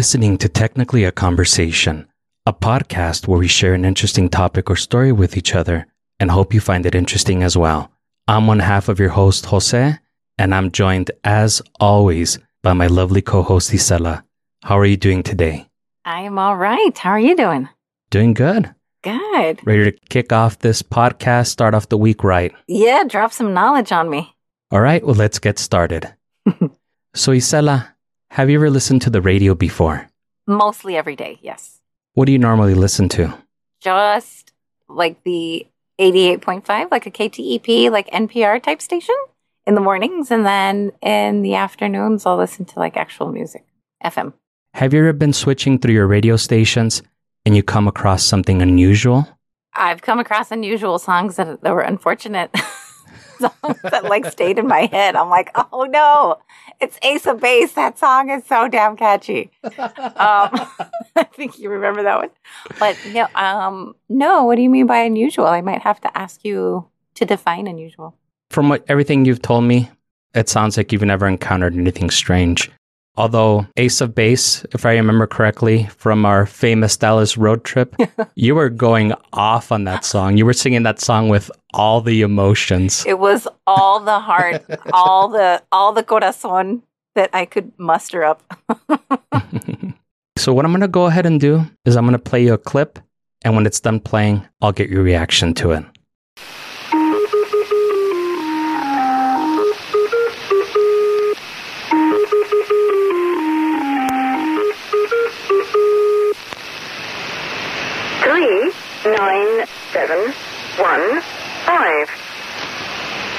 Listening 0.00 0.38
to 0.38 0.48
Technically 0.48 1.04
a 1.04 1.12
Conversation, 1.12 2.08
a 2.46 2.54
podcast 2.54 3.28
where 3.28 3.38
we 3.38 3.48
share 3.48 3.74
an 3.74 3.84
interesting 3.84 4.30
topic 4.30 4.70
or 4.70 4.76
story 4.76 5.12
with 5.12 5.36
each 5.36 5.54
other 5.54 5.86
and 6.18 6.30
hope 6.30 6.54
you 6.54 6.60
find 6.60 6.86
it 6.86 6.94
interesting 6.94 7.42
as 7.42 7.54
well. 7.54 7.92
I'm 8.26 8.46
one 8.46 8.60
half 8.60 8.88
of 8.88 8.98
your 8.98 9.10
host, 9.10 9.44
Jose, 9.44 9.98
and 10.38 10.54
I'm 10.54 10.70
joined 10.70 11.10
as 11.22 11.60
always 11.78 12.38
by 12.62 12.72
my 12.72 12.86
lovely 12.86 13.20
co-host, 13.20 13.72
Isela. 13.72 14.24
How 14.62 14.78
are 14.78 14.86
you 14.86 14.96
doing 14.96 15.22
today? 15.22 15.68
I 16.06 16.22
am 16.22 16.38
all 16.38 16.56
right. 16.56 16.96
How 16.96 17.10
are 17.10 17.20
you 17.20 17.36
doing? 17.36 17.68
Doing 18.08 18.32
good. 18.32 18.74
Good. 19.02 19.60
Ready 19.66 19.92
to 19.92 19.98
kick 20.08 20.32
off 20.32 20.60
this 20.60 20.80
podcast, 20.80 21.48
start 21.48 21.74
off 21.74 21.90
the 21.90 21.98
week 21.98 22.24
right. 22.24 22.54
Yeah, 22.66 23.04
drop 23.06 23.34
some 23.34 23.52
knowledge 23.52 23.92
on 23.92 24.08
me. 24.08 24.34
All 24.70 24.80
right, 24.80 25.04
well, 25.04 25.14
let's 25.14 25.38
get 25.38 25.58
started. 25.58 26.10
so, 27.14 27.32
Isela, 27.32 27.88
have 28.30 28.48
you 28.48 28.58
ever 28.58 28.70
listened 28.70 29.02
to 29.02 29.10
the 29.10 29.20
radio 29.20 29.54
before? 29.56 30.08
Mostly 30.46 30.96
every 30.96 31.16
day, 31.16 31.38
yes. 31.42 31.80
What 32.14 32.26
do 32.26 32.32
you 32.32 32.38
normally 32.38 32.74
listen 32.74 33.08
to? 33.10 33.36
Just 33.80 34.52
like 34.88 35.22
the 35.24 35.66
88.5, 35.98 36.92
like 36.92 37.06
a 37.06 37.10
KTEP, 37.10 37.90
like 37.90 38.08
NPR 38.10 38.62
type 38.62 38.80
station 38.80 39.16
in 39.66 39.74
the 39.74 39.80
mornings. 39.80 40.30
And 40.30 40.46
then 40.46 40.92
in 41.02 41.42
the 41.42 41.56
afternoons, 41.56 42.24
I'll 42.24 42.36
listen 42.36 42.64
to 42.66 42.78
like 42.78 42.96
actual 42.96 43.32
music, 43.32 43.64
FM. 44.04 44.32
Have 44.74 44.94
you 44.94 45.00
ever 45.00 45.12
been 45.12 45.32
switching 45.32 45.80
through 45.80 45.94
your 45.94 46.06
radio 46.06 46.36
stations 46.36 47.02
and 47.44 47.56
you 47.56 47.64
come 47.64 47.88
across 47.88 48.24
something 48.24 48.62
unusual? 48.62 49.26
I've 49.74 50.02
come 50.02 50.20
across 50.20 50.52
unusual 50.52 51.00
songs 51.00 51.34
that, 51.34 51.62
that 51.62 51.74
were 51.74 51.80
unfortunate. 51.80 52.54
songs 53.40 53.80
that 53.82 54.04
like 54.04 54.26
stayed 54.26 54.58
in 54.58 54.66
my 54.66 54.86
head. 54.86 55.16
I'm 55.16 55.28
like, 55.28 55.50
oh 55.72 55.84
no, 55.84 56.38
it's 56.80 56.98
Ace 57.02 57.26
of 57.26 57.40
Base. 57.40 57.72
That 57.72 57.98
song 57.98 58.30
is 58.30 58.44
so 58.44 58.68
damn 58.68 58.96
catchy. 58.96 59.50
Um, 59.64 59.70
I 61.16 61.24
think 61.34 61.58
you 61.58 61.70
remember 61.70 62.02
that 62.02 62.18
one. 62.18 62.30
But 62.78 62.96
no, 63.12 63.26
um, 63.34 63.94
no. 64.08 64.44
What 64.44 64.56
do 64.56 64.62
you 64.62 64.70
mean 64.70 64.86
by 64.86 64.98
unusual? 64.98 65.46
I 65.46 65.60
might 65.60 65.82
have 65.82 66.00
to 66.02 66.18
ask 66.18 66.44
you 66.44 66.86
to 67.14 67.24
define 67.24 67.66
unusual. 67.66 68.14
From 68.50 68.68
what 68.68 68.84
everything 68.88 69.24
you've 69.24 69.42
told 69.42 69.64
me, 69.64 69.90
it 70.34 70.48
sounds 70.48 70.76
like 70.76 70.92
you've 70.92 71.02
never 71.02 71.26
encountered 71.26 71.74
anything 71.74 72.10
strange. 72.10 72.70
Although 73.20 73.66
Ace 73.76 74.00
of 74.00 74.14
Base, 74.14 74.64
if 74.72 74.86
I 74.86 74.94
remember 74.94 75.26
correctly, 75.26 75.84
from 75.98 76.24
our 76.24 76.46
famous 76.46 76.96
Dallas 76.96 77.36
road 77.36 77.64
trip, 77.64 77.94
you 78.34 78.54
were 78.54 78.70
going 78.70 79.12
off 79.34 79.70
on 79.70 79.84
that 79.84 80.06
song. 80.06 80.38
You 80.38 80.46
were 80.46 80.54
singing 80.54 80.84
that 80.84 81.00
song 81.00 81.28
with 81.28 81.50
all 81.74 82.00
the 82.00 82.22
emotions. 82.22 83.04
It 83.06 83.18
was 83.18 83.46
all 83.66 84.00
the 84.00 84.20
heart, 84.20 84.64
all 84.94 85.28
the 85.28 85.62
all 85.70 85.92
the 85.92 86.02
corazon 86.02 86.82
that 87.14 87.28
I 87.34 87.44
could 87.44 87.78
muster 87.78 88.24
up. 88.24 88.40
so 90.38 90.54
what 90.54 90.64
I'm 90.64 90.72
going 90.72 90.80
to 90.80 90.88
go 90.88 91.04
ahead 91.04 91.26
and 91.26 91.38
do 91.38 91.66
is 91.84 91.96
I'm 91.96 92.06
going 92.06 92.16
to 92.16 92.30
play 92.30 92.42
you 92.42 92.54
a 92.54 92.58
clip 92.58 92.98
and 93.44 93.54
when 93.54 93.66
it's 93.66 93.80
done 93.80 94.00
playing, 94.00 94.46
I'll 94.62 94.72
get 94.72 94.88
your 94.88 95.02
reaction 95.02 95.52
to 95.54 95.72
it. 95.72 95.84
Seven 110.10 110.32
one 110.76 111.20
five. 111.66 112.08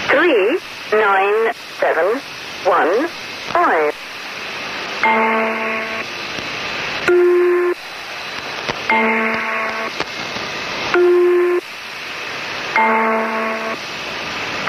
Three 0.10 0.60
nine 0.94 1.54
seven 1.80 2.22
one 2.64 3.08
five. 3.52 3.94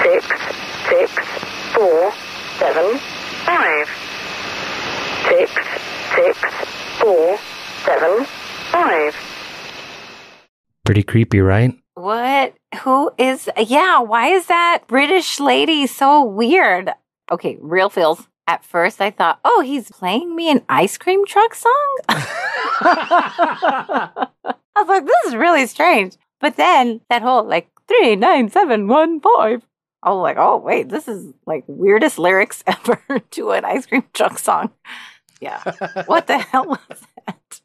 Six 0.03 0.27
six 0.89 1.13
four 1.73 2.13
seven 2.59 2.99
five. 3.47 3.89
Six 5.29 5.53
six 6.17 6.39
four 6.99 7.39
seven 7.85 8.25
five. 8.73 9.15
Pretty 10.85 11.05
creepy, 11.05 11.41
right? 11.41 11.82
Who 12.83 13.13
is? 13.17 13.49
Yeah, 13.57 14.01
why 14.01 14.29
is 14.29 14.47
that 14.47 14.89
British 14.89 15.39
lady 15.39 15.87
so 15.87 16.25
weird? 16.25 16.91
Okay, 17.31 17.57
real 17.61 17.89
feels. 17.89 18.27
At 18.49 18.65
first, 18.65 19.01
I 19.01 19.13
thought, 19.13 19.39
oh, 19.45 19.61
he's 19.61 19.93
playing 19.93 20.35
me 20.35 20.51
an 20.51 20.63
ice 20.69 20.99
cream 20.99 21.25
truck 21.25 21.55
song. 21.55 21.89
I 22.09 24.27
was 24.75 24.89
like, 24.89 25.07
this 25.07 25.27
is 25.27 25.37
really 25.37 25.67
strange. 25.67 26.17
But 26.41 26.57
then 26.57 27.01
that 27.09 27.23
whole 27.23 27.45
like 27.45 27.71
three 27.87 28.17
nine 28.17 28.51
seven 28.51 28.89
one 28.89 29.21
five. 29.21 29.63
I 30.03 30.11
was 30.11 30.23
like, 30.23 30.39
oh 30.39 30.57
wait, 30.57 30.89
this 30.89 31.07
is 31.07 31.33
like 31.47 31.63
weirdest 31.69 32.19
lyrics 32.19 32.65
ever 32.67 33.01
to 33.31 33.51
an 33.53 33.65
ice 33.65 33.87
cream 33.87 34.03
truck 34.13 34.41
song. 34.41 34.71
Yeah, 35.41 35.63
what 36.07 36.27
the 36.27 36.39
hell 36.39 36.67
was 36.67 37.07
that? 37.27 37.61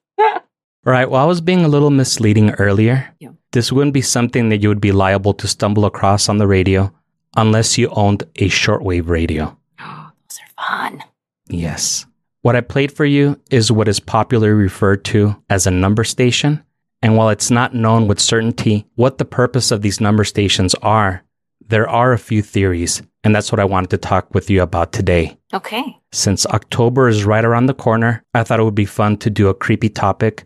Right. 0.84 1.10
Well, 1.10 1.22
I 1.22 1.26
was 1.26 1.42
being 1.42 1.66
a 1.66 1.68
little 1.68 1.90
misleading 1.90 2.52
earlier. 2.52 3.16
Yeah. 3.20 3.32
This 3.52 3.72
wouldn't 3.72 3.94
be 3.94 4.02
something 4.02 4.50
that 4.50 4.62
you 4.62 4.70
would 4.70 4.82
be 4.82 4.92
liable 4.92 5.34
to 5.36 5.48
stumble 5.48 5.86
across 5.86 6.30
on 6.30 6.38
the 6.38 6.48
radio 6.48 6.92
unless 7.36 7.78
you 7.78 7.90
owned 7.90 8.24
a 8.36 8.50
shortwave 8.50 9.08
radio. 9.08 9.58
Oh, 9.80 10.12
those 10.30 10.40
are 10.40 10.90
fun. 10.90 11.04
Yes. 11.48 12.06
What 12.42 12.56
I 12.56 12.62
played 12.62 12.92
for 12.92 13.06
you 13.06 13.40
is 13.50 13.72
what 13.72 13.88
is 13.88 14.00
popularly 14.00 14.54
referred 14.54 15.06
to 15.06 15.42
as 15.50 15.66
a 15.66 15.72
number 15.72 16.04
station. 16.04 16.64
And 17.02 17.16
while 17.16 17.30
it's 17.30 17.52
not 17.52 17.76
known 17.76 18.08
with 18.08 18.20
certainty 18.20 18.86
what 18.96 19.18
the 19.18 19.26
purpose 19.26 19.72
of 19.72 19.82
these 19.82 20.02
number 20.02 20.24
stations 20.24 20.74
are, 20.76 21.24
there 21.68 21.90
are 21.90 22.14
a 22.14 22.20
few 22.20 22.42
theories. 22.42 23.02
And 23.24 23.36
that's 23.36 23.52
what 23.52 23.60
I 23.60 23.66
wanted 23.66 23.90
to 23.92 23.98
talk 23.98 24.34
with 24.34 24.50
you 24.50 24.62
about 24.62 24.94
today. 24.94 25.38
Okay. 25.54 25.98
Since 26.12 26.46
October 26.48 27.08
is 27.08 27.26
right 27.26 27.44
around 27.44 27.66
the 27.66 27.74
corner, 27.74 28.24
I 28.34 28.44
thought 28.44 28.60
it 28.60 28.64
would 28.64 28.76
be 28.76 28.86
fun 28.86 29.18
to 29.18 29.30
do 29.30 29.50
a 29.50 29.54
creepy 29.54 29.90
topic 29.90 30.46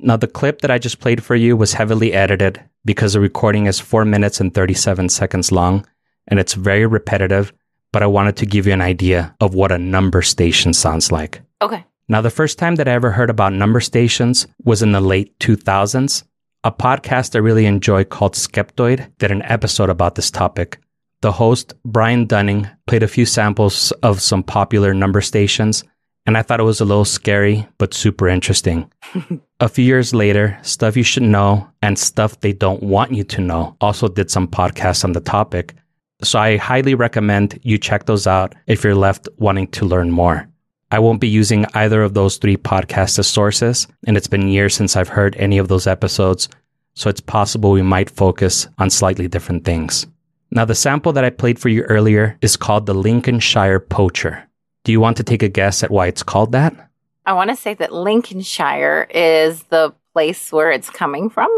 now, 0.00 0.16
the 0.16 0.26
clip 0.26 0.60
that 0.60 0.70
I 0.70 0.78
just 0.78 1.00
played 1.00 1.22
for 1.22 1.34
you 1.34 1.56
was 1.56 1.72
heavily 1.72 2.12
edited 2.12 2.62
because 2.84 3.12
the 3.12 3.20
recording 3.20 3.66
is 3.66 3.80
4 3.80 4.04
minutes 4.04 4.40
and 4.40 4.52
37 4.52 5.08
seconds 5.08 5.52
long 5.52 5.86
and 6.28 6.40
it's 6.40 6.54
very 6.54 6.86
repetitive, 6.86 7.52
but 7.92 8.02
I 8.02 8.06
wanted 8.06 8.36
to 8.36 8.46
give 8.46 8.66
you 8.66 8.72
an 8.72 8.80
idea 8.80 9.34
of 9.40 9.54
what 9.54 9.72
a 9.72 9.78
number 9.78 10.22
station 10.22 10.72
sounds 10.72 11.12
like. 11.12 11.40
Okay. 11.62 11.84
Now, 12.08 12.20
the 12.20 12.30
first 12.30 12.58
time 12.58 12.76
that 12.76 12.88
I 12.88 12.92
ever 12.92 13.10
heard 13.10 13.30
about 13.30 13.52
number 13.52 13.80
stations 13.80 14.46
was 14.64 14.82
in 14.82 14.92
the 14.92 15.00
late 15.00 15.38
2000s. 15.40 16.24
A 16.64 16.72
podcast 16.72 17.34
I 17.34 17.38
really 17.38 17.66
enjoy 17.66 18.04
called 18.04 18.34
Skeptoid 18.34 19.10
did 19.18 19.30
an 19.30 19.42
episode 19.42 19.90
about 19.90 20.14
this 20.14 20.30
topic. 20.30 20.78
The 21.20 21.32
host, 21.32 21.74
Brian 21.84 22.26
Dunning, 22.26 22.68
played 22.86 23.02
a 23.02 23.08
few 23.08 23.26
samples 23.26 23.92
of 24.02 24.20
some 24.20 24.42
popular 24.42 24.94
number 24.94 25.20
stations 25.20 25.84
and 26.26 26.36
I 26.36 26.42
thought 26.42 26.60
it 26.60 26.64
was 26.64 26.80
a 26.80 26.84
little 26.84 27.04
scary, 27.04 27.68
but 27.78 27.94
super 27.94 28.28
interesting. 28.28 28.90
a 29.60 29.68
few 29.68 29.84
years 29.84 30.14
later, 30.14 30.58
Stuff 30.62 30.96
You 30.96 31.02
Should 31.02 31.22
Know 31.22 31.68
and 31.80 31.98
Stuff 31.98 32.40
They 32.40 32.52
Don't 32.52 32.82
Want 32.82 33.12
You 33.12 33.24
to 33.24 33.40
Know 33.40 33.76
also 33.80 34.08
did 34.08 34.30
some 34.30 34.46
podcasts 34.46 35.04
on 35.04 35.12
the 35.12 35.20
topic. 35.20 35.74
So 36.22 36.38
I 36.38 36.56
highly 36.56 36.94
recommend 36.94 37.58
you 37.62 37.78
check 37.78 38.06
those 38.06 38.26
out 38.26 38.54
if 38.66 38.84
you're 38.84 38.94
left 38.94 39.28
wanting 39.38 39.68
to 39.68 39.86
learn 39.86 40.10
more. 40.10 40.48
I 40.90 40.98
won't 40.98 41.20
be 41.20 41.28
using 41.28 41.66
either 41.74 42.02
of 42.02 42.14
those 42.14 42.36
three 42.36 42.56
podcasts 42.56 43.18
as 43.18 43.26
sources, 43.26 43.88
and 44.06 44.16
it's 44.16 44.28
been 44.28 44.48
years 44.48 44.74
since 44.74 44.94
I've 44.94 45.08
heard 45.08 45.34
any 45.36 45.58
of 45.58 45.68
those 45.68 45.86
episodes, 45.86 46.48
so 46.94 47.10
it's 47.10 47.20
possible 47.20 47.72
we 47.72 47.82
might 47.82 48.08
focus 48.08 48.68
on 48.78 48.90
slightly 48.90 49.26
different 49.26 49.64
things. 49.64 50.06
Now, 50.52 50.64
the 50.64 50.76
sample 50.76 51.12
that 51.14 51.24
I 51.24 51.30
played 51.30 51.58
for 51.58 51.68
you 51.68 51.82
earlier 51.82 52.38
is 52.40 52.56
called 52.56 52.86
the 52.86 52.94
Lincolnshire 52.94 53.80
Poacher. 53.80 54.48
Do 54.84 54.92
you 54.92 55.00
want 55.00 55.16
to 55.16 55.24
take 55.24 55.42
a 55.42 55.48
guess 55.48 55.82
at 55.82 55.90
why 55.90 56.06
it's 56.06 56.22
called 56.22 56.52
that? 56.52 56.90
I 57.26 57.32
want 57.32 57.50
to 57.50 57.56
say 57.56 57.74
that 57.74 57.92
Lincolnshire 57.92 59.08
is 59.10 59.64
the 59.64 59.92
place 60.14 60.52
where 60.52 60.70
it's 60.70 60.88
coming 60.88 61.28
from, 61.28 61.50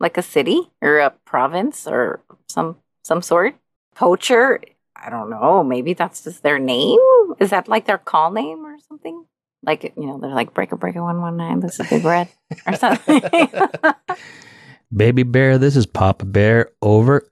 like 0.00 0.16
a 0.16 0.22
city 0.22 0.70
or 0.80 0.98
a 0.98 1.10
province 1.26 1.86
or 1.86 2.22
some 2.48 2.76
some 3.04 3.20
sort. 3.20 3.54
Poacher, 3.94 4.60
I 4.96 5.10
don't 5.10 5.28
know. 5.28 5.62
Maybe 5.62 5.92
that's 5.92 6.24
just 6.24 6.42
their 6.42 6.58
name. 6.58 6.98
Is 7.38 7.50
that 7.50 7.68
like 7.68 7.84
their 7.86 7.98
call 7.98 8.30
name 8.30 8.64
or 8.64 8.78
something? 8.88 9.26
Like 9.62 9.92
you 9.94 10.06
know, 10.06 10.18
they're 10.18 10.30
like 10.30 10.54
breaker 10.54 10.76
breaker 10.76 11.02
one 11.02 11.20
one 11.20 11.36
nine. 11.36 11.60
This 11.60 11.78
is 11.78 11.88
Big 11.88 12.02
Red 12.02 12.28
or 12.66 12.74
something. 12.76 13.22
Baby 14.96 15.22
bear, 15.22 15.58
this 15.58 15.76
is 15.76 15.86
Papa 15.86 16.24
Bear. 16.24 16.72
Over. 16.80 17.30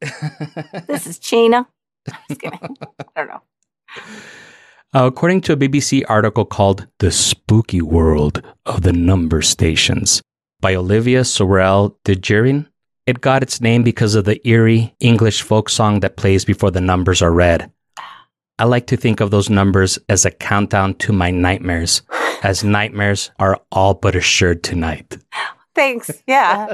this 0.00 1.06
is 1.06 1.18
China. 1.18 1.66
I'm 2.08 2.18
just 2.28 2.40
kidding. 2.40 2.76
I 3.16 3.24
don't 3.24 3.28
know. 3.28 3.42
Uh, 4.92 5.06
according 5.06 5.40
to 5.40 5.52
a 5.52 5.56
BBC 5.56 6.02
article 6.08 6.44
called 6.44 6.86
The 6.98 7.12
Spooky 7.12 7.80
World 7.80 8.42
of 8.66 8.82
the 8.82 8.92
Number 8.92 9.40
Stations 9.40 10.20
by 10.60 10.74
Olivia 10.74 11.24
Sorel 11.24 11.96
de 12.04 12.16
Gerin, 12.16 12.68
it 13.06 13.20
got 13.20 13.42
its 13.42 13.60
name 13.60 13.84
because 13.84 14.16
of 14.16 14.24
the 14.24 14.46
eerie 14.48 14.94
English 14.98 15.42
folk 15.42 15.68
song 15.68 16.00
that 16.00 16.16
plays 16.16 16.44
before 16.44 16.72
the 16.72 16.80
numbers 16.80 17.22
are 17.22 17.32
read. 17.32 17.70
I 18.58 18.64
like 18.64 18.88
to 18.88 18.96
think 18.96 19.20
of 19.20 19.30
those 19.30 19.48
numbers 19.48 19.96
as 20.08 20.24
a 20.24 20.30
countdown 20.30 20.94
to 20.94 21.12
my 21.12 21.30
nightmares. 21.30 22.02
as 22.42 22.64
nightmares 22.64 23.30
are 23.38 23.60
all 23.70 23.94
but 23.94 24.16
assured 24.16 24.62
tonight. 24.62 25.18
Thanks. 25.74 26.10
Yeah. 26.26 26.66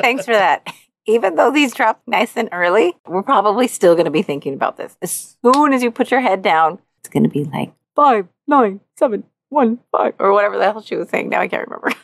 Thanks 0.00 0.24
for 0.24 0.32
that. 0.32 0.66
Even 1.06 1.36
though 1.36 1.50
these 1.50 1.72
drop 1.72 2.02
nice 2.06 2.36
and 2.36 2.48
early, 2.52 2.94
we're 3.06 3.22
probably 3.22 3.68
still 3.68 3.94
going 3.94 4.04
to 4.06 4.10
be 4.10 4.22
thinking 4.22 4.54
about 4.54 4.76
this. 4.76 4.96
As 5.00 5.36
soon 5.42 5.72
as 5.72 5.82
you 5.82 5.90
put 5.90 6.10
your 6.10 6.20
head 6.20 6.42
down, 6.42 6.78
it's 7.00 7.08
going 7.10 7.24
to 7.24 7.28
be 7.28 7.44
like 7.44 7.72
five, 7.96 8.28
nine, 8.46 8.80
seven, 8.96 9.24
one, 9.48 9.78
five, 9.92 10.14
or 10.18 10.32
whatever 10.32 10.58
the 10.58 10.64
hell 10.64 10.82
she 10.82 10.96
was 10.96 11.08
saying. 11.08 11.28
Now 11.28 11.40
I 11.40 11.48
can't 11.48 11.66
remember. 11.68 11.92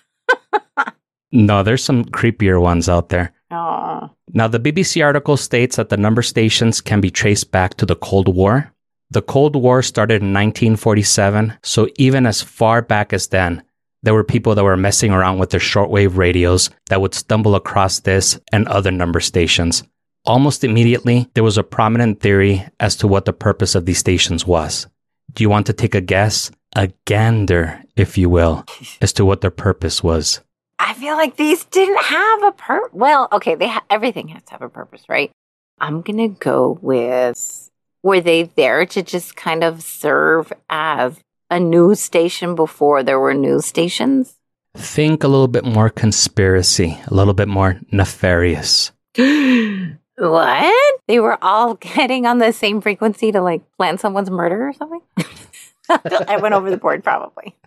No, 1.32 1.62
there's 1.62 1.84
some 1.84 2.04
creepier 2.04 2.60
ones 2.60 2.88
out 2.88 3.08
there. 3.10 3.32
Oh, 3.50 4.10
Now, 4.32 4.48
the 4.48 4.60
BBC 4.60 5.04
article 5.04 5.36
states 5.36 5.76
that 5.76 5.88
the 5.88 5.96
number 5.96 6.22
stations 6.22 6.80
can 6.80 7.00
be 7.00 7.10
traced 7.10 7.50
back 7.50 7.74
to 7.74 7.86
the 7.86 7.96
Cold 7.96 8.34
War. 8.34 8.72
The 9.10 9.22
Cold 9.22 9.54
War 9.54 9.82
started 9.82 10.22
in 10.22 10.32
1947, 10.32 11.52
so 11.62 11.88
even 11.96 12.26
as 12.26 12.42
far 12.42 12.80
back 12.80 13.12
as 13.12 13.28
then, 13.28 13.62
there 14.02 14.14
were 14.14 14.24
people 14.24 14.54
that 14.54 14.64
were 14.64 14.76
messing 14.76 15.12
around 15.12 15.38
with 15.38 15.50
their 15.50 15.60
shortwave 15.60 16.16
radios 16.16 16.70
that 16.88 17.00
would 17.00 17.14
stumble 17.14 17.54
across 17.54 18.00
this 18.00 18.40
and 18.52 18.66
other 18.68 18.90
number 18.90 19.20
stations. 19.20 19.82
Almost 20.26 20.64
immediately, 20.64 21.30
there 21.34 21.44
was 21.44 21.56
a 21.56 21.62
prominent 21.62 22.20
theory 22.20 22.66
as 22.80 22.96
to 22.96 23.06
what 23.06 23.26
the 23.26 23.32
purpose 23.32 23.76
of 23.76 23.86
these 23.86 23.98
stations 23.98 24.44
was. 24.44 24.88
Do 25.32 25.44
you 25.44 25.48
want 25.48 25.66
to 25.66 25.72
take 25.72 25.94
a 25.94 26.00
guess? 26.00 26.50
A 26.74 26.88
gander, 27.04 27.80
if 27.94 28.18
you 28.18 28.28
will, 28.28 28.64
as 29.00 29.12
to 29.14 29.24
what 29.24 29.40
their 29.40 29.52
purpose 29.52 30.02
was. 30.02 30.40
I 30.80 30.94
feel 30.94 31.14
like 31.14 31.36
these 31.36 31.64
didn't 31.66 32.02
have 32.02 32.42
a 32.42 32.52
pur. 32.52 32.90
Well, 32.92 33.28
okay, 33.32 33.54
they 33.54 33.68
ha- 33.68 33.84
everything 33.88 34.26
has 34.28 34.42
to 34.44 34.50
have 34.50 34.62
a 34.62 34.68
purpose, 34.68 35.04
right? 35.08 35.30
I'm 35.78 36.02
gonna 36.02 36.28
go 36.28 36.76
with 36.82 37.70
were 38.02 38.20
they 38.20 38.44
there 38.44 38.84
to 38.84 39.02
just 39.02 39.36
kind 39.36 39.62
of 39.62 39.82
serve 39.82 40.52
as 40.68 41.18
a 41.50 41.60
news 41.60 42.00
station 42.00 42.56
before 42.56 43.04
there 43.04 43.20
were 43.20 43.34
news 43.34 43.64
stations? 43.64 44.34
Think 44.76 45.22
a 45.22 45.28
little 45.28 45.48
bit 45.48 45.64
more 45.64 45.88
conspiracy, 45.88 46.98
a 47.06 47.14
little 47.14 47.34
bit 47.34 47.48
more 47.48 47.80
nefarious. 47.92 48.90
what? 50.18 51.00
They 51.08 51.20
were 51.20 51.38
all 51.42 51.74
getting 51.80 52.26
on 52.26 52.38
the 52.38 52.52
same 52.52 52.80
frequency 52.80 53.32
to 53.32 53.40
like 53.40 53.62
plan 53.76 53.98
someone's 53.98 54.30
murder 54.30 54.68
or 54.68 54.72
something? 54.72 55.00
I 55.88 56.38
went 56.40 56.54
over 56.54 56.70
the 56.70 56.76
board 56.78 57.02
probably. 57.04 57.54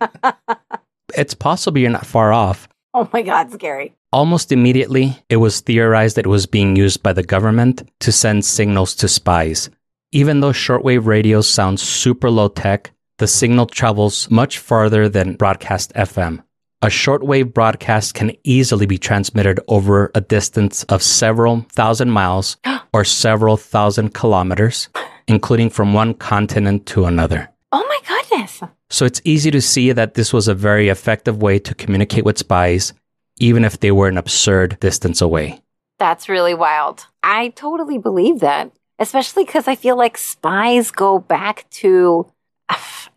It's 1.16 1.34
possible 1.34 1.78
you're 1.80 1.90
not 1.90 2.06
far 2.06 2.32
off. 2.32 2.68
oh 2.94 3.08
my 3.12 3.22
god, 3.22 3.50
scary. 3.50 3.92
Almost 4.12 4.52
immediately, 4.52 5.18
it 5.28 5.38
was 5.38 5.60
theorized 5.60 6.16
that 6.16 6.24
it 6.24 6.28
was 6.28 6.46
being 6.46 6.76
used 6.76 7.02
by 7.02 7.12
the 7.12 7.24
government 7.24 7.82
to 8.00 8.12
send 8.12 8.44
signals 8.44 8.94
to 8.96 9.08
spies. 9.08 9.70
Even 10.12 10.38
though 10.40 10.52
shortwave 10.52 11.06
radios 11.06 11.48
sound 11.48 11.80
super 11.80 12.30
low 12.30 12.46
tech, 12.46 12.92
the 13.18 13.26
signal 13.26 13.66
travels 13.66 14.30
much 14.30 14.58
farther 14.58 15.08
than 15.08 15.34
broadcast 15.34 15.92
FM. 15.94 16.44
A 16.82 16.86
shortwave 16.86 17.52
broadcast 17.52 18.14
can 18.14 18.34
easily 18.42 18.86
be 18.86 18.96
transmitted 18.96 19.60
over 19.68 20.10
a 20.14 20.22
distance 20.22 20.82
of 20.84 21.02
several 21.02 21.66
thousand 21.68 22.10
miles 22.10 22.56
or 22.94 23.04
several 23.04 23.58
thousand 23.58 24.14
kilometers, 24.14 24.88
including 25.28 25.68
from 25.68 25.92
one 25.92 26.14
continent 26.14 26.86
to 26.86 27.04
another. 27.04 27.50
Oh 27.70 27.84
my 27.86 27.98
goodness. 28.08 28.62
So 28.88 29.04
it's 29.04 29.20
easy 29.24 29.50
to 29.50 29.60
see 29.60 29.92
that 29.92 30.14
this 30.14 30.32
was 30.32 30.48
a 30.48 30.54
very 30.54 30.88
effective 30.88 31.42
way 31.42 31.58
to 31.58 31.74
communicate 31.74 32.24
with 32.24 32.38
spies, 32.38 32.94
even 33.36 33.62
if 33.62 33.80
they 33.80 33.92
were 33.92 34.08
an 34.08 34.16
absurd 34.16 34.80
distance 34.80 35.20
away. 35.20 35.60
That's 35.98 36.30
really 36.30 36.54
wild. 36.54 37.04
I 37.22 37.50
totally 37.50 37.98
believe 37.98 38.40
that, 38.40 38.72
especially 38.98 39.44
because 39.44 39.68
I 39.68 39.74
feel 39.74 39.98
like 39.98 40.16
spies 40.16 40.90
go 40.90 41.18
back 41.18 41.68
to, 41.72 42.32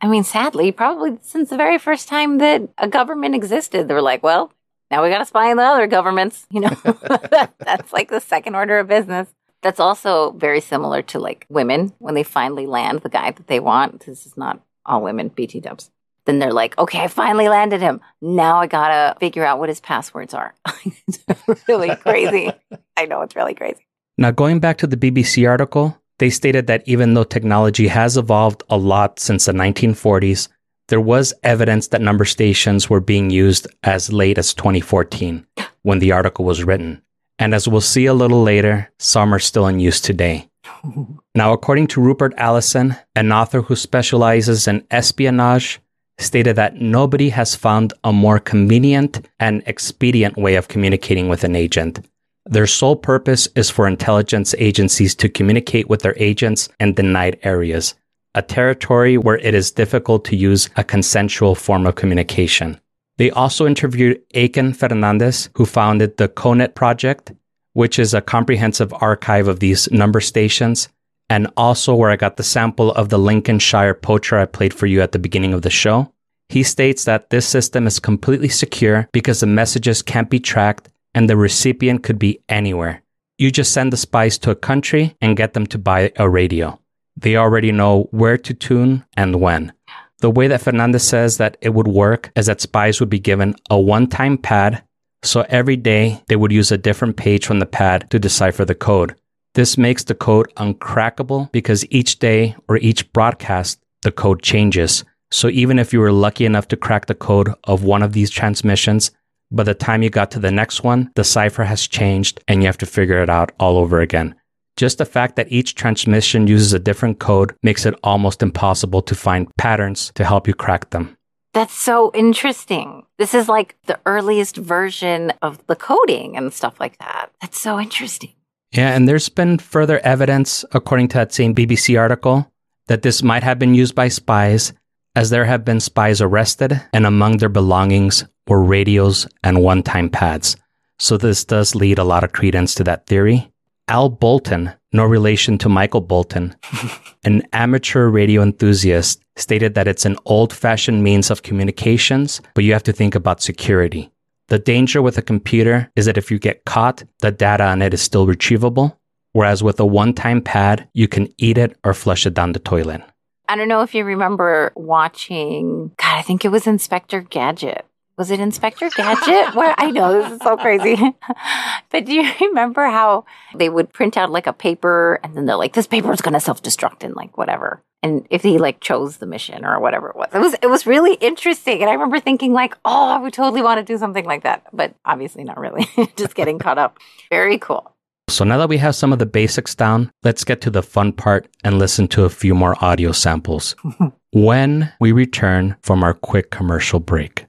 I 0.04 0.08
mean, 0.08 0.26
sadly, 0.26 0.74
probably 0.74 1.18
since 1.22 1.50
the 1.50 1.56
very 1.56 1.78
first 1.78 2.10
time 2.10 2.40
that 2.40 2.68
a 2.78 2.90
government 2.90 3.36
existed. 3.36 3.88
They 3.88 3.94
were 3.94 4.02
like, 4.02 4.22
well, 4.22 4.52
now 4.92 5.02
we 5.02 5.10
got 5.10 5.20
to 5.20 5.26
spy 5.26 5.50
on 5.50 5.56
the 5.56 5.64
other 5.64 5.88
governments. 5.88 6.46
You 6.52 6.60
know, 6.60 6.70
that's 7.60 7.94
like 7.94 8.10
the 8.10 8.20
second 8.20 8.56
order 8.56 8.80
of 8.80 8.90
business. 8.90 9.30
That's 9.62 9.80
also 9.80 10.32
very 10.32 10.60
similar 10.60 11.04
to 11.04 11.20
like 11.20 11.46
women 11.48 11.94
when 12.00 12.16
they 12.16 12.24
finally 12.24 12.68
land 12.68 13.00
the 13.00 13.08
guy 13.10 13.32
that 13.32 13.48
they 13.48 13.62
want. 13.62 14.06
This 14.06 14.26
is 14.26 14.36
not 14.36 14.60
all 14.86 15.02
women, 15.02 15.30
BT 15.30 15.62
dubs. 15.62 15.90
Then 16.26 16.40
they're 16.40 16.52
like, 16.52 16.78
okay, 16.78 17.00
I 17.00 17.08
finally 17.08 17.48
landed 17.48 17.80
him. 17.80 18.02
Now 18.22 18.58
I 18.58 18.68
gotta 18.68 19.18
figure 19.22 19.46
out 19.46 19.58
what 19.60 19.70
his 19.70 19.80
passwords 19.80 20.34
are. 20.34 20.54
it's 21.08 21.68
really 21.70 21.96
crazy. 21.96 22.52
I 22.98 23.06
know 23.06 23.22
it's 23.22 23.38
really 23.38 23.54
crazy. 23.54 23.88
Now, 24.18 24.32
going 24.32 24.60
back 24.60 24.78
to 24.80 24.88
the 24.88 24.98
BBC 24.98 25.50
article, 25.50 25.98
they 26.20 26.30
stated 26.30 26.68
that 26.68 26.84
even 26.86 27.14
though 27.14 27.24
technology 27.24 27.88
has 27.88 28.18
evolved 28.18 28.64
a 28.70 28.78
lot 28.78 29.20
since 29.20 29.46
the 29.46 29.52
1940s, 29.52 30.48
there 30.90 31.02
was 31.02 31.34
evidence 31.44 31.88
that 31.88 32.02
number 32.02 32.26
stations 32.26 32.90
were 32.90 33.00
being 33.00 33.30
used 33.30 33.68
as 33.84 34.12
late 34.12 34.38
as 34.38 34.54
2014 34.54 35.46
when 35.82 36.00
the 36.00 36.12
article 36.12 36.46
was 36.46 36.64
written. 36.64 37.02
And 37.40 37.54
as 37.54 37.68
we'll 37.68 37.82
see 37.82 38.06
a 38.06 38.14
little 38.14 38.44
later, 38.44 38.92
some 39.00 39.34
are 39.34 39.40
still 39.40 39.68
in 39.68 39.80
use 39.80 40.02
today. 40.02 40.50
Now, 41.36 41.52
according 41.52 41.88
to 41.88 42.02
Rupert 42.02 42.36
Allason, 42.38 43.00
an 43.16 43.32
author 43.32 43.64
who 43.64 43.76
specializes 43.76 44.68
in 44.68 44.86
espionage, 44.92 45.80
stated 46.20 46.56
that 46.58 46.76
nobody 46.76 47.30
has 47.30 47.56
found 47.56 47.92
a 48.04 48.14
more 48.14 48.40
convenient 48.40 49.28
and 49.40 49.64
expedient 49.66 50.38
way 50.38 50.56
of 50.56 50.68
communicating 50.68 51.30
with 51.30 51.44
an 51.44 51.56
agent. 51.56 52.08
Their 52.46 52.68
sole 52.68 52.98
purpose 52.98 53.48
is 53.56 53.70
for 53.70 53.88
intelligence 53.88 54.54
agencies 54.58 55.16
to 55.16 55.30
communicate 55.30 55.90
with 55.90 56.02
their 56.02 56.16
agents 56.18 56.68
in 56.80 56.94
denied 56.94 57.40
areas, 57.44 57.96
a 58.36 58.42
territory 58.42 59.18
where 59.18 59.38
it 59.38 59.54
is 59.54 59.72
difficult 59.72 60.26
to 60.26 60.36
use 60.36 60.70
a 60.76 60.84
consensual 60.84 61.56
form 61.56 61.88
of 61.88 61.96
communication. 61.96 62.80
They 63.18 63.32
also 63.32 63.66
interviewed 63.66 64.22
Akin 64.34 64.74
Fernandez, 64.74 65.50
who 65.56 65.66
founded 65.66 66.18
the 66.18 66.28
CONET 66.28 66.76
project, 66.76 67.32
which 67.74 67.98
is 67.98 68.14
a 68.14 68.22
comprehensive 68.22 68.94
archive 68.96 69.48
of 69.48 69.60
these 69.60 69.90
number 69.92 70.20
stations, 70.20 70.90
and 71.30 71.48
also 71.56 71.96
where 71.96 72.12
I 72.12 72.18
got 72.18 72.36
the 72.38 72.44
sample 72.44 72.92
of 72.92 73.10
the 73.10 73.20
Lincolnshire 73.20 73.94
poacher 73.94 74.38
I 74.38 74.46
played 74.46 74.74
for 74.74 74.86
you 74.88 75.02
at 75.02 75.14
the 75.14 75.20
beginning 75.20 75.54
of 75.54 75.62
the 75.62 75.70
show. 75.70 76.12
He 76.50 76.64
states 76.64 77.06
that 77.06 77.30
this 77.30 77.48
system 77.48 77.88
is 77.88 78.00
completely 78.00 78.50
secure 78.50 79.08
because 79.14 79.40
the 79.40 79.48
messages 79.48 80.02
can't 80.02 80.30
be 80.30 80.40
tracked 80.40 80.90
and 81.14 81.30
the 81.30 81.38
recipient 81.38 82.04
could 82.04 82.20
be 82.20 82.40
anywhere. 82.50 83.02
You 83.38 83.52
just 83.52 83.72
send 83.72 83.92
the 83.92 83.98
spies 83.98 84.38
to 84.40 84.52
a 84.52 84.56
country 84.56 85.16
and 85.22 85.38
get 85.38 85.54
them 85.54 85.66
to 85.68 85.78
buy 85.78 86.12
a 86.18 86.30
radio. 86.30 86.80
They 87.18 87.36
already 87.36 87.72
know 87.72 88.08
where 88.12 88.38
to 88.38 88.54
tune 88.54 89.06
and 89.16 89.40
when. 89.40 89.74
The 90.20 90.32
way 90.32 90.48
that 90.48 90.62
Fernandez 90.62 91.04
says 91.04 91.38
that 91.38 91.58
it 91.62 91.74
would 91.74 91.88
work 91.88 92.32
is 92.36 92.46
that 92.46 92.62
spies 92.62 93.00
would 93.00 93.10
be 93.10 93.20
given 93.20 93.56
a 93.70 93.80
one 93.80 94.08
time 94.08 94.38
pad, 94.38 94.84
so 95.22 95.46
every 95.50 95.76
day 95.76 96.24
they 96.28 96.36
would 96.36 96.52
use 96.52 96.72
a 96.72 96.78
different 96.78 97.18
page 97.18 97.46
from 97.46 97.60
the 97.60 97.66
pad 97.66 98.10
to 98.12 98.20
decipher 98.20 98.66
the 98.66 98.76
code. 98.76 99.16
This 99.54 99.78
makes 99.78 100.04
the 100.06 100.16
code 100.16 100.52
uncrackable 100.56 101.52
because 101.52 101.86
each 101.92 102.20
day 102.20 102.56
or 102.68 102.78
each 102.78 103.12
broadcast, 103.14 103.80
the 104.02 104.12
code 104.12 104.42
changes. 104.42 105.04
So 105.32 105.50
even 105.50 105.80
if 105.80 105.94
you 105.94 106.00
were 106.00 106.12
lucky 106.12 106.46
enough 106.46 106.68
to 106.70 106.78
crack 106.78 107.08
the 107.08 107.16
code 107.16 107.54
of 107.66 107.84
one 107.84 108.02
of 108.02 108.14
these 108.14 108.30
transmissions, 108.30 109.12
by 109.54 109.64
the 109.64 109.76
time 109.76 110.02
you 110.02 110.10
got 110.10 110.32
to 110.32 110.40
the 110.40 110.52
next 110.52 110.84
one, 110.84 111.12
the 111.16 111.24
cipher 111.24 111.64
has 111.64 111.88
changed 111.88 112.44
and 112.48 112.62
you 112.62 112.68
have 112.68 112.78
to 112.80 112.86
figure 112.86 113.22
it 113.22 113.30
out 113.30 113.52
all 113.60 113.78
over 113.78 114.02
again. 114.02 114.36
Just 114.76 114.98
the 114.98 115.06
fact 115.06 115.36
that 115.36 115.52
each 115.52 115.76
transmission 115.76 116.48
uses 116.48 116.74
a 116.74 116.80
different 116.80 117.20
code 117.20 117.56
makes 117.62 117.86
it 117.86 117.94
almost 118.04 118.42
impossible 118.42 119.04
to 119.04 119.14
find 119.14 119.48
patterns 119.58 120.12
to 120.16 120.26
help 120.26 120.48
you 120.48 120.56
crack 120.56 120.90
them. 120.90 121.16
That's 121.54 121.76
so 121.76 122.12
interesting. 122.16 123.04
This 123.20 123.36
is 123.36 123.48
like 123.48 123.76
the 123.86 124.00
earliest 124.08 124.58
version 124.58 125.32
of 125.44 125.64
the 125.68 125.76
coding 125.76 126.36
and 126.36 126.52
stuff 126.52 126.80
like 126.80 126.98
that. 126.98 127.30
That's 127.40 127.60
so 127.60 127.80
interesting. 127.80 128.34
Yeah, 128.72 128.96
and 128.96 129.08
there's 129.08 129.30
been 129.30 129.60
further 129.60 130.00
evidence, 130.00 130.66
according 130.72 131.10
to 131.10 131.18
that 131.20 131.32
same 131.32 131.54
BBC 131.54 132.00
article, 132.00 132.52
that 132.88 133.04
this 133.04 133.22
might 133.22 133.44
have 133.44 133.60
been 133.60 133.76
used 133.76 133.94
by 133.94 134.08
spies, 134.08 134.74
as 135.16 135.30
there 135.30 135.46
have 135.46 135.64
been 135.64 135.80
spies 135.80 136.22
arrested, 136.22 136.82
and 136.92 137.06
among 137.06 137.38
their 137.38 137.50
belongings 137.50 138.26
were 138.48 138.64
radios 138.64 139.28
and 139.44 139.62
one 139.62 139.84
time 139.84 140.10
pads. 140.10 140.58
So 141.00 141.18
this 141.18 141.44
does 141.44 141.76
lead 141.76 142.00
a 142.00 142.04
lot 142.04 142.24
of 142.24 142.34
credence 142.34 142.76
to 142.76 142.84
that 142.86 143.08
theory. 143.08 143.52
Al 143.88 144.10
Bolton, 144.10 144.74
no 144.94 145.04
relation 145.04 145.58
to 145.58 145.70
Michael 145.70 146.02
Bolton, 146.02 146.56
an 147.24 147.44
amateur 147.52 148.08
radio 148.08 148.42
enthusiast, 148.42 149.22
stated 149.36 149.74
that 149.74 149.88
it's 149.88 150.06
an 150.06 150.16
old 150.26 150.54
fashioned 150.54 151.04
means 151.04 151.30
of 151.30 151.44
communications, 151.44 152.42
but 152.54 152.64
you 152.64 152.72
have 152.72 152.84
to 152.84 152.94
think 152.94 153.16
about 153.16 153.42
security. 153.42 154.10
The 154.48 154.60
danger 154.60 155.02
with 155.02 155.18
a 155.18 155.22
computer 155.22 155.92
is 155.96 156.06
that 156.06 156.18
if 156.18 156.32
you 156.32 156.40
get 156.40 156.66
caught, 156.66 157.04
the 157.20 157.32
data 157.32 157.66
on 157.66 157.82
it 157.82 157.94
is 157.94 158.02
still 158.02 158.28
retrievable, 158.28 158.96
whereas 159.32 159.64
with 159.64 159.80
a 159.80 159.86
one 159.86 160.14
time 160.14 160.42
pad, 160.42 160.88
you 160.94 161.08
can 161.08 161.28
eat 161.38 161.58
it 161.58 161.78
or 161.84 161.94
flush 161.94 162.26
it 162.26 162.34
down 162.34 162.54
the 162.54 162.60
toilet. 162.60 163.02
I 163.50 163.56
don't 163.56 163.68
know 163.68 163.82
if 163.82 163.94
you 163.94 164.06
remember 164.06 164.72
watching, 164.76 165.92
God, 165.98 166.18
I 166.18 166.22
think 166.22 166.46
it 166.46 166.50
was 166.50 166.68
Inspector 166.68 167.20
Gadget. 167.24 167.86
Was 168.18 168.30
it 168.30 168.40
Inspector 168.40 168.88
Gadget? 168.92 169.56
Where 169.56 169.74
I 169.78 169.90
know 169.92 170.22
this 170.22 170.34
is 170.34 170.40
so 170.42 170.56
crazy. 170.56 170.96
but 171.90 172.06
do 172.06 172.14
you 172.14 172.32
remember 172.42 172.86
how 172.86 173.26
they 173.56 173.70
would 173.70 173.92
print 173.92 174.18
out 174.18 174.30
like 174.30 174.46
a 174.48 174.54
paper 174.54 175.20
and 175.24 175.36
then 175.36 175.46
they're 175.46 175.56
like, 175.56 175.74
this 175.74 175.88
paper 175.88 176.12
is 176.14 176.22
going 176.22 176.34
to 176.34 176.40
self 176.40 176.62
destruct 176.62 177.04
in 177.04 177.14
like 177.14 177.38
whatever. 177.38 177.82
and 178.04 178.28
if 178.30 178.44
he 178.44 178.58
like 178.60 178.82
chose 178.82 179.18
the 179.18 179.26
mission 179.26 179.66
or 179.66 179.80
whatever 179.80 180.10
it 180.10 180.16
was. 180.16 180.30
It 180.34 180.40
was 180.40 180.54
it 180.62 180.68
was 180.68 180.86
really 180.86 181.16
interesting. 181.16 181.82
And 181.82 181.90
I 181.90 181.94
remember 181.94 182.20
thinking 182.20 182.54
like, 182.54 182.76
oh, 182.86 183.10
I 183.10 183.18
would 183.18 183.34
totally 183.34 183.64
want 183.64 183.80
to 183.80 183.84
do 183.94 183.98
something 183.98 184.26
like 184.26 184.44
that. 184.44 184.64
But 184.72 184.94
obviously 185.06 185.44
not 185.44 185.58
really. 185.58 185.88
Just 186.16 186.36
getting 186.36 186.60
caught 186.60 186.78
up. 186.78 187.00
Very 187.30 187.58
cool. 187.58 187.96
So 188.30 188.46
now 188.46 188.58
that 188.58 188.70
we 188.70 188.78
have 188.78 188.96
some 188.96 189.12
of 189.12 189.20
the 189.20 189.26
basics 189.26 189.76
down, 189.76 190.12
let's 190.24 190.44
get 190.44 190.62
to 190.62 190.70
the 190.70 190.82
fun 190.84 191.12
part 191.14 191.48
and 191.64 191.78
listen 191.78 192.08
to 192.10 192.26
a 192.26 192.30
few 192.30 192.56
more 192.56 192.76
audio 192.84 193.12
samples 193.12 193.76
when 194.32 194.92
we 195.00 195.12
return 195.12 195.76
from 195.82 196.04
our 196.04 196.14
quick 196.14 196.50
commercial 196.50 197.00
break. 197.00 197.46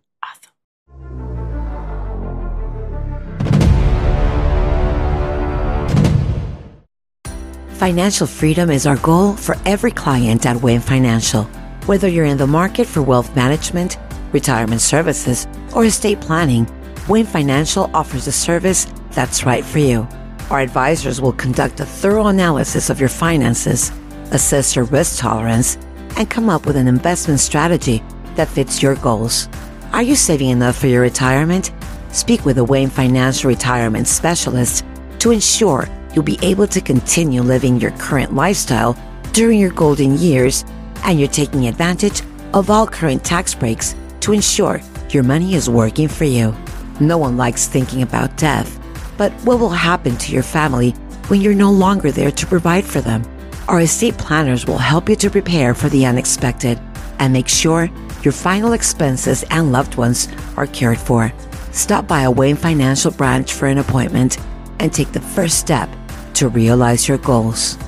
Financial 7.75 8.29
freedom 8.29 8.71
is 8.71 8.87
our 8.87 8.97
goal 8.99 9.35
for 9.35 9.57
every 9.67 9.91
client 9.91 10.47
at 10.47 10.63
Wayne 10.63 10.81
Financial. 10.81 11.43
Whether 11.87 12.07
you're 12.07 12.25
in 12.25 12.39
the 12.39 12.47
market 12.47 12.87
for 12.87 13.03
wealth 13.03 13.35
management, 13.35 13.99
retirement 14.33 14.81
services, 14.81 15.49
or 15.75 15.85
estate 15.85 16.21
planning, 16.21 16.69
Wayne 17.09 17.27
Financial 17.27 17.91
offers 17.93 18.29
a 18.29 18.33
service 18.33 18.87
that's 19.11 19.45
right 19.45 19.65
for 19.65 19.81
you. 19.81 20.07
Our 20.51 20.61
advisors 20.61 21.21
will 21.21 21.33
conduct 21.33 21.81
a 21.81 21.85
thorough 21.85 22.29
analysis 22.29 22.91
of 22.91 23.01
your 23.01 23.09
finances, 23.09 23.91
assess 24.31 24.77
your 24.77 24.85
risk 24.85 25.19
tolerance, 25.19 25.77
and 26.17 26.31
come 26.31 26.49
up 26.49 26.67
with 26.67 26.77
an 26.77 26.87
investment 26.87 27.41
strategy 27.41 28.05
that 28.37 28.49
fits 28.49 28.83
your 28.83 28.95
goals. 28.95 29.49
Are 29.93 30.03
you 30.03 30.15
saving 30.15 30.51
enough 30.51 30.79
for 30.79 30.87
your 30.87 31.03
retirement? 31.03 31.73
Speak 32.13 32.45
with 32.45 32.59
a 32.59 32.65
Wayne 32.65 32.89
Financial 32.89 33.49
Retirement 33.49 34.07
Specialist 34.07 34.85
to 35.19 35.33
ensure 35.33 35.89
you'll 36.15 36.25
be 36.25 36.39
able 36.43 36.67
to 36.69 36.81
continue 36.81 37.43
living 37.43 37.81
your 37.81 37.91
current 37.93 38.35
lifestyle 38.35 38.97
during 39.33 39.59
your 39.59 39.73
golden 39.73 40.17
years 40.17 40.65
and 41.05 41.19
you're 41.19 41.29
taking 41.29 41.67
advantage 41.67 42.23
of 42.55 42.71
all 42.71 42.87
current 42.87 43.25
tax 43.25 43.55
breaks 43.55 43.95
to 44.21 44.33
ensure 44.33 44.81
your 45.11 45.23
money 45.23 45.55
is 45.55 45.69
working 45.69 46.09
for 46.09 46.25
you. 46.25 46.55
No 47.01 47.19
one 47.19 47.37
likes 47.37 47.67
thinking 47.67 48.03
about 48.03 48.37
death, 48.37 48.79
but 49.19 49.33
what 49.45 49.59
will 49.59 49.69
happen 49.69 50.17
to 50.19 50.33
your 50.33 50.43
family 50.43 50.93
when 51.29 51.41
you're 51.41 51.55
no 51.55 51.71
longer 51.71 52.11
there 52.11 52.31
to 52.31 52.47
provide 52.47 52.85
for 52.85 53.01
them? 53.01 53.25
Our 53.69 53.81
estate 53.81 54.17
planners 54.17 54.67
will 54.67 54.79
help 54.79 55.09
you 55.09 55.17
to 55.17 55.31
prepare 55.31 55.75
for 55.75 55.89
the 55.89 56.07
unexpected 56.07 56.79
and 57.19 57.33
make 57.33 57.49
sure 57.49 57.91
your 58.23 58.33
final 58.33 58.73
expenses 58.73 59.45
and 59.51 59.73
loved 59.73 59.97
ones 59.97 60.29
are 60.57 60.67
cared 60.67 60.99
for. 60.99 61.33
Stop 61.73 62.07
by 62.07 62.23
a 62.23 62.31
Wayne 62.31 62.57
Financial 62.57 63.11
branch 63.11 63.53
for 63.53 63.67
an 63.67 63.79
appointment 63.79 64.39
and 64.79 64.93
take 64.93 65.13
the 65.13 65.21
first 65.21 65.59
step 65.59 65.89
to 66.35 66.49
realize 66.49 67.09
your 67.09 67.19
goals. 67.19 67.79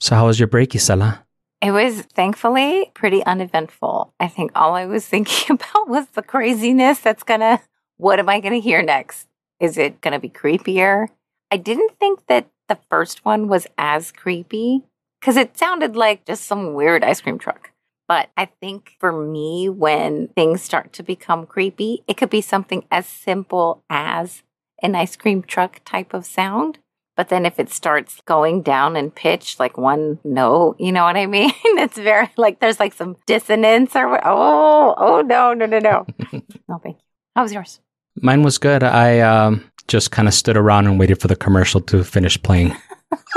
So, 0.00 0.14
how 0.14 0.26
was 0.26 0.38
your 0.38 0.48
break, 0.48 0.70
Isela? 0.70 1.20
It 1.62 1.70
was 1.70 2.02
thankfully 2.02 2.90
pretty 2.92 3.24
uneventful. 3.24 4.12
I 4.20 4.28
think 4.28 4.52
all 4.54 4.74
I 4.74 4.84
was 4.84 5.06
thinking 5.08 5.54
about 5.54 5.88
was 5.88 6.06
the 6.08 6.22
craziness 6.22 6.98
that's 6.98 7.22
gonna, 7.22 7.60
what 7.96 8.18
am 8.18 8.28
I 8.28 8.40
gonna 8.40 8.58
hear 8.58 8.82
next? 8.82 9.28
Is 9.60 9.78
it 9.78 10.00
gonna 10.02 10.20
be 10.20 10.28
creepier? 10.28 11.08
I 11.50 11.56
didn't 11.56 11.98
think 11.98 12.26
that 12.26 12.50
the 12.68 12.78
first 12.90 13.24
one 13.24 13.48
was 13.48 13.66
as 13.78 14.12
creepy 14.12 14.82
because 15.20 15.36
it 15.36 15.56
sounded 15.56 15.96
like 15.96 16.26
just 16.26 16.44
some 16.44 16.74
weird 16.74 17.02
ice 17.02 17.20
cream 17.22 17.38
truck. 17.38 17.70
But 18.06 18.30
I 18.36 18.46
think 18.46 18.92
for 19.00 19.12
me, 19.12 19.68
when 19.68 20.28
things 20.28 20.62
start 20.62 20.92
to 20.94 21.02
become 21.02 21.46
creepy, 21.46 22.02
it 22.06 22.16
could 22.16 22.30
be 22.30 22.40
something 22.42 22.84
as 22.90 23.06
simple 23.06 23.82
as 23.88 24.42
an 24.82 24.94
ice 24.94 25.16
cream 25.16 25.42
truck 25.42 25.80
type 25.84 26.12
of 26.12 26.26
sound. 26.26 26.78
But 27.16 27.28
then 27.28 27.46
if 27.46 27.58
it 27.60 27.70
starts 27.70 28.20
going 28.26 28.62
down 28.62 28.96
in 28.96 29.10
pitch, 29.12 29.58
like 29.60 29.78
one 29.78 30.18
note, 30.24 30.76
you 30.80 30.92
know 30.92 31.04
what 31.04 31.16
I 31.16 31.26
mean? 31.36 31.52
it's 31.64 31.96
very 31.96 32.28
like 32.36 32.60
there's 32.60 32.80
like 32.80 32.92
some 32.92 33.16
dissonance 33.26 33.94
or 33.96 34.08
what- 34.10 34.22
oh 34.24 34.94
oh 34.98 35.20
no 35.22 35.54
no 35.54 35.64
no 35.66 35.78
no 35.78 36.06
no 36.68 36.78
thank 36.82 36.96
you. 36.98 37.04
How 37.36 37.42
was 37.42 37.52
yours? 37.52 37.80
Mine 38.16 38.42
was 38.42 38.58
good. 38.58 38.82
I 38.82 39.20
um, 39.20 39.64
just 39.88 40.10
kind 40.10 40.28
of 40.28 40.34
stood 40.34 40.56
around 40.56 40.86
and 40.86 40.98
waited 41.00 41.20
for 41.20 41.28
the 41.28 41.36
commercial 41.36 41.80
to 41.82 42.04
finish 42.04 42.40
playing. 42.42 42.76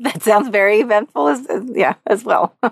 That 0.00 0.22
sounds 0.22 0.48
very 0.48 0.80
eventful 0.80 1.28
as, 1.28 1.46
as 1.46 1.64
yeah 1.74 1.94
as 2.06 2.24
well. 2.24 2.56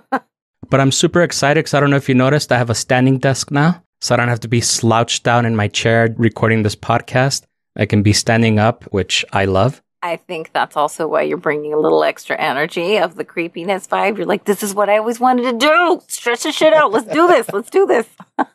But 0.71 0.80
I'm 0.80 0.92
super 0.92 1.23
excited 1.23 1.61
because 1.61 1.73
I 1.73 1.80
don't 1.80 1.88
know 1.88 1.97
if 1.97 2.11
you 2.11 2.14
noticed, 2.14 2.52
I 2.52 2.59
have 2.59 2.68
a 2.68 2.75
standing 2.75 3.18
desk 3.18 3.50
now. 3.50 3.83
So 4.02 4.14
I 4.14 4.18
don't 4.18 4.28
have 4.28 4.40
to 4.40 4.49
be 4.49 4.61
slouched 4.61 5.25
down 5.25 5.47
in 5.47 5.57
my 5.57 5.66
chair 5.66 6.14
recording 6.18 6.62
this 6.62 6.76
podcast. 6.76 7.45
I 7.76 7.87
can 7.87 8.02
be 8.02 8.12
standing 8.12 8.59
up, 8.59 8.85
which 8.92 9.25
I 9.33 9.47
love. 9.47 9.83
I 10.02 10.16
think 10.16 10.52
that's 10.52 10.76
also 10.76 11.09
why 11.09 11.23
you're 11.23 11.38
bringing 11.38 11.73
a 11.73 11.78
little 11.78 12.04
extra 12.04 12.37
energy 12.38 12.99
of 12.99 13.16
the 13.16 13.25
creepiness 13.25 13.87
vibe. 13.88 14.18
You're 14.18 14.26
like, 14.26 14.45
this 14.45 14.62
is 14.62 14.75
what 14.75 14.88
I 14.88 14.99
always 14.99 15.18
wanted 15.18 15.50
to 15.52 15.66
do. 15.66 16.02
Stretch 16.07 16.45
the 16.45 16.52
shit 16.52 16.73
out. 16.73 16.92
Let's 16.92 17.12
do 17.12 17.26
this. 17.26 17.49
Let's 17.50 17.71
do 17.71 17.87
this. 17.87 18.07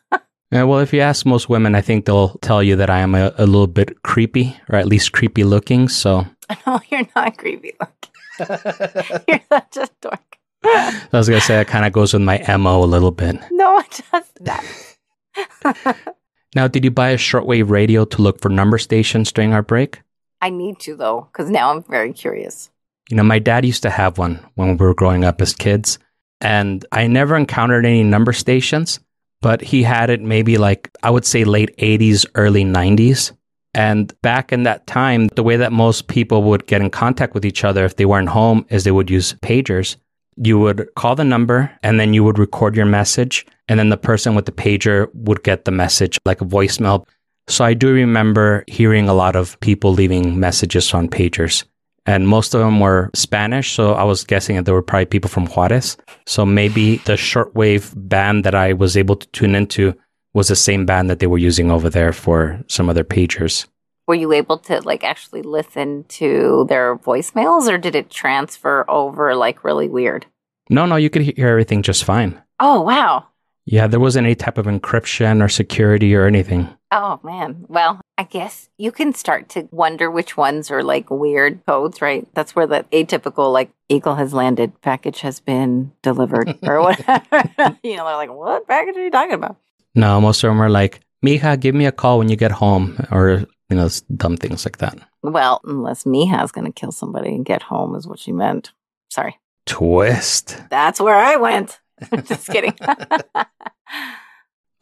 Yeah, 0.52 0.62
well, 0.62 0.78
if 0.78 0.92
you 0.92 1.00
ask 1.00 1.26
most 1.26 1.48
women, 1.48 1.74
I 1.74 1.80
think 1.80 2.04
they'll 2.04 2.38
tell 2.38 2.62
you 2.62 2.76
that 2.76 2.88
I 2.88 3.00
am 3.00 3.16
a, 3.16 3.34
a 3.38 3.44
little 3.44 3.66
bit 3.66 4.04
creepy, 4.04 4.56
or 4.68 4.76
at 4.76 4.86
least 4.86 5.10
creepy 5.10 5.42
looking. 5.42 5.88
So 5.88 6.26
no, 6.66 6.80
you're 6.90 7.08
not 7.14 7.36
creepy 7.38 7.72
looking. 7.80 9.24
you're 9.28 9.40
such 9.48 9.76
a 9.76 9.88
dork. 10.00 10.38
I 10.64 11.08
was 11.12 11.26
to 11.26 11.40
say 11.40 11.56
that 11.56 11.68
kind 11.68 11.84
of 11.84 11.92
goes 11.92 12.14
with 12.14 12.22
my 12.22 12.42
MO 12.56 12.82
a 12.82 12.86
little 12.86 13.10
bit. 13.10 13.36
No, 13.50 13.82
just 13.90 14.44
that. 14.44 16.14
Now, 16.54 16.68
did 16.68 16.84
you 16.84 16.90
buy 16.90 17.10
a 17.10 17.16
shortwave 17.16 17.68
radio 17.68 18.04
to 18.04 18.22
look 18.22 18.40
for 18.40 18.48
number 18.48 18.78
stations 18.78 19.32
during 19.32 19.52
our 19.52 19.62
break? 19.62 20.02
I 20.40 20.50
need 20.50 20.78
to 20.80 20.94
though, 20.94 21.28
because 21.32 21.50
now 21.50 21.70
I'm 21.70 21.82
very 21.82 22.12
curious. 22.12 22.70
You 23.10 23.16
know, 23.16 23.24
my 23.24 23.38
dad 23.38 23.64
used 23.64 23.82
to 23.82 23.90
have 23.90 24.18
one 24.18 24.44
when 24.54 24.76
we 24.76 24.86
were 24.86 24.94
growing 24.94 25.24
up 25.24 25.42
as 25.42 25.52
kids, 25.52 25.98
and 26.40 26.84
I 26.92 27.06
never 27.06 27.36
encountered 27.36 27.84
any 27.84 28.02
number 28.02 28.32
stations, 28.32 29.00
but 29.42 29.60
he 29.60 29.82
had 29.82 30.10
it 30.10 30.20
maybe 30.20 30.56
like, 30.56 30.90
I 31.02 31.10
would 31.10 31.24
say 31.24 31.44
late 31.44 31.76
80s, 31.76 32.24
early 32.34 32.64
90s. 32.64 33.32
And 33.74 34.12
back 34.22 34.52
in 34.52 34.62
that 34.62 34.86
time, 34.86 35.28
the 35.28 35.42
way 35.42 35.56
that 35.56 35.72
most 35.72 36.06
people 36.08 36.42
would 36.44 36.66
get 36.66 36.80
in 36.80 36.90
contact 36.90 37.34
with 37.34 37.44
each 37.44 37.64
other 37.64 37.84
if 37.84 37.96
they 37.96 38.04
weren't 38.04 38.28
home 38.28 38.64
is 38.70 38.84
they 38.84 38.90
would 38.90 39.10
use 39.10 39.34
pagers. 39.34 39.96
You 40.36 40.58
would 40.58 40.88
call 40.96 41.14
the 41.14 41.24
number 41.24 41.70
and 41.82 41.98
then 41.98 42.14
you 42.14 42.24
would 42.24 42.38
record 42.38 42.76
your 42.76 42.86
message, 42.86 43.46
and 43.68 43.78
then 43.78 43.88
the 43.88 43.96
person 43.96 44.34
with 44.34 44.46
the 44.46 44.52
pager 44.52 45.08
would 45.14 45.42
get 45.42 45.64
the 45.64 45.70
message 45.70 46.18
like 46.24 46.40
a 46.40 46.44
voicemail. 46.44 47.06
So 47.46 47.64
I 47.64 47.74
do 47.74 47.92
remember 47.92 48.64
hearing 48.66 49.08
a 49.08 49.14
lot 49.14 49.36
of 49.36 49.58
people 49.60 49.92
leaving 49.92 50.40
messages 50.40 50.94
on 50.94 51.08
pagers 51.08 51.64
and 52.06 52.28
most 52.28 52.54
of 52.54 52.60
them 52.60 52.80
were 52.80 53.10
Spanish. 53.14 53.72
So 53.72 53.94
I 53.94 54.04
was 54.04 54.24
guessing 54.24 54.56
that 54.56 54.64
there 54.64 54.74
were 54.74 54.82
probably 54.82 55.06
people 55.06 55.30
from 55.30 55.46
Juarez. 55.46 55.96
So 56.26 56.44
maybe 56.44 56.98
the 56.98 57.14
shortwave 57.14 57.92
band 57.96 58.44
that 58.44 58.54
I 58.54 58.72
was 58.74 58.96
able 58.96 59.16
to 59.16 59.26
tune 59.28 59.54
into 59.54 59.94
was 60.34 60.48
the 60.48 60.56
same 60.56 60.84
band 60.84 61.08
that 61.08 61.20
they 61.20 61.26
were 61.26 61.38
using 61.38 61.70
over 61.70 61.88
there 61.88 62.12
for 62.12 62.62
some 62.68 62.88
of 62.88 62.94
their 62.94 63.04
pagers. 63.04 63.66
Were 64.06 64.14
you 64.14 64.32
able 64.32 64.58
to 64.58 64.80
like 64.82 65.02
actually 65.02 65.40
listen 65.40 66.04
to 66.08 66.66
their 66.68 66.96
voicemails 66.96 67.72
or 67.72 67.78
did 67.78 67.94
it 67.94 68.10
transfer 68.10 68.84
over 68.90 69.34
like 69.34 69.64
really 69.64 69.88
weird? 69.88 70.26
No, 70.68 70.84
no, 70.84 70.96
you 70.96 71.08
could 71.08 71.22
hear 71.22 71.48
everything 71.48 71.82
just 71.82 72.04
fine. 72.04 72.42
Oh, 72.60 72.82
wow. 72.82 73.26
Yeah, 73.66 73.86
there 73.86 74.00
wasn't 74.00 74.26
any 74.26 74.34
type 74.34 74.58
of 74.58 74.66
encryption 74.66 75.42
or 75.42 75.48
security 75.48 76.14
or 76.14 76.26
anything. 76.26 76.68
Oh, 76.90 77.18
man. 77.22 77.64
Well, 77.68 78.00
I 78.18 78.24
guess 78.24 78.68
you 78.76 78.92
can 78.92 79.14
start 79.14 79.48
to 79.50 79.68
wonder 79.70 80.10
which 80.10 80.36
ones 80.36 80.70
are 80.70 80.82
like 80.82 81.10
weird 81.10 81.64
codes, 81.66 82.02
right? 82.02 82.26
That's 82.34 82.54
where 82.54 82.66
the 82.66 82.84
atypical, 82.92 83.52
like, 83.52 83.70
eagle 83.88 84.16
has 84.16 84.34
landed, 84.34 84.80
package 84.82 85.20
has 85.20 85.40
been 85.40 85.92
delivered, 86.02 86.58
or 86.62 86.80
whatever. 86.82 87.22
you 87.82 87.96
know, 87.96 88.04
they're 88.06 88.16
like, 88.16 88.32
what 88.32 88.68
package 88.68 88.96
are 88.96 89.04
you 89.04 89.10
talking 89.10 89.34
about? 89.34 89.56
No, 89.94 90.20
most 90.20 90.42
of 90.42 90.48
them 90.48 90.60
are 90.60 90.70
like, 90.70 91.00
Mija, 91.24 91.58
give 91.58 91.74
me 91.74 91.86
a 91.86 91.92
call 91.92 92.18
when 92.18 92.28
you 92.28 92.36
get 92.36 92.50
home, 92.50 92.98
or, 93.10 93.44
you 93.70 93.76
know, 93.76 93.88
dumb 94.16 94.36
things 94.36 94.64
like 94.64 94.78
that. 94.78 94.98
Well, 95.22 95.60
unless 95.64 96.04
Miha's 96.04 96.52
going 96.52 96.66
to 96.66 96.72
kill 96.72 96.92
somebody 96.92 97.30
and 97.30 97.44
get 97.44 97.62
home, 97.62 97.94
is 97.94 98.06
what 98.06 98.18
she 98.18 98.32
meant. 98.32 98.72
Sorry. 99.10 99.38
Twist. 99.66 100.62
That's 100.70 101.00
where 101.00 101.16
I 101.16 101.36
went. 101.36 101.80
Just 102.26 102.48
kidding. 102.48 102.74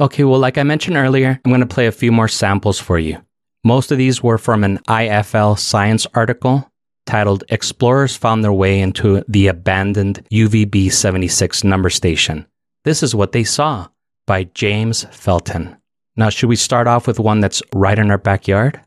Okay, 0.01 0.25
well, 0.25 0.41
like 0.41 0.59
I 0.59 0.65
mentioned 0.65 0.97
earlier, 0.97 1.41
I'm 1.45 1.51
going 1.53 1.61
to 1.61 1.67
play 1.67 1.87
a 1.87 1.93
few 1.93 2.11
more 2.11 2.27
samples 2.27 2.81
for 2.81 2.99
you. 2.99 3.23
Most 3.63 3.93
of 3.93 3.99
these 3.99 4.21
were 4.21 4.37
from 4.37 4.65
an 4.65 4.79
IFL 4.89 5.57
Science 5.57 6.09
article 6.13 6.69
titled 7.07 7.45
Explorers 7.51 8.17
Found 8.17 8.43
Their 8.43 8.53
Way 8.53 8.81
into 8.81 9.25
the 9.29 9.47
Abandoned 9.47 10.27
UVB 10.33 10.91
76 10.91 11.63
Number 11.63 11.89
Station. 11.89 12.47
This 12.83 13.05
is 13.05 13.15
what 13.15 13.31
they 13.31 13.45
saw 13.45 13.87
by 14.27 14.45
James 14.55 15.05
Felton. 15.11 15.77
Now, 16.17 16.29
should 16.29 16.49
we 16.49 16.57
start 16.57 16.87
off 16.87 17.07
with 17.07 17.19
one 17.19 17.41
that's 17.41 17.63
right 17.75 17.99
in 17.99 18.11
our 18.11 18.19
backyard? 18.19 18.81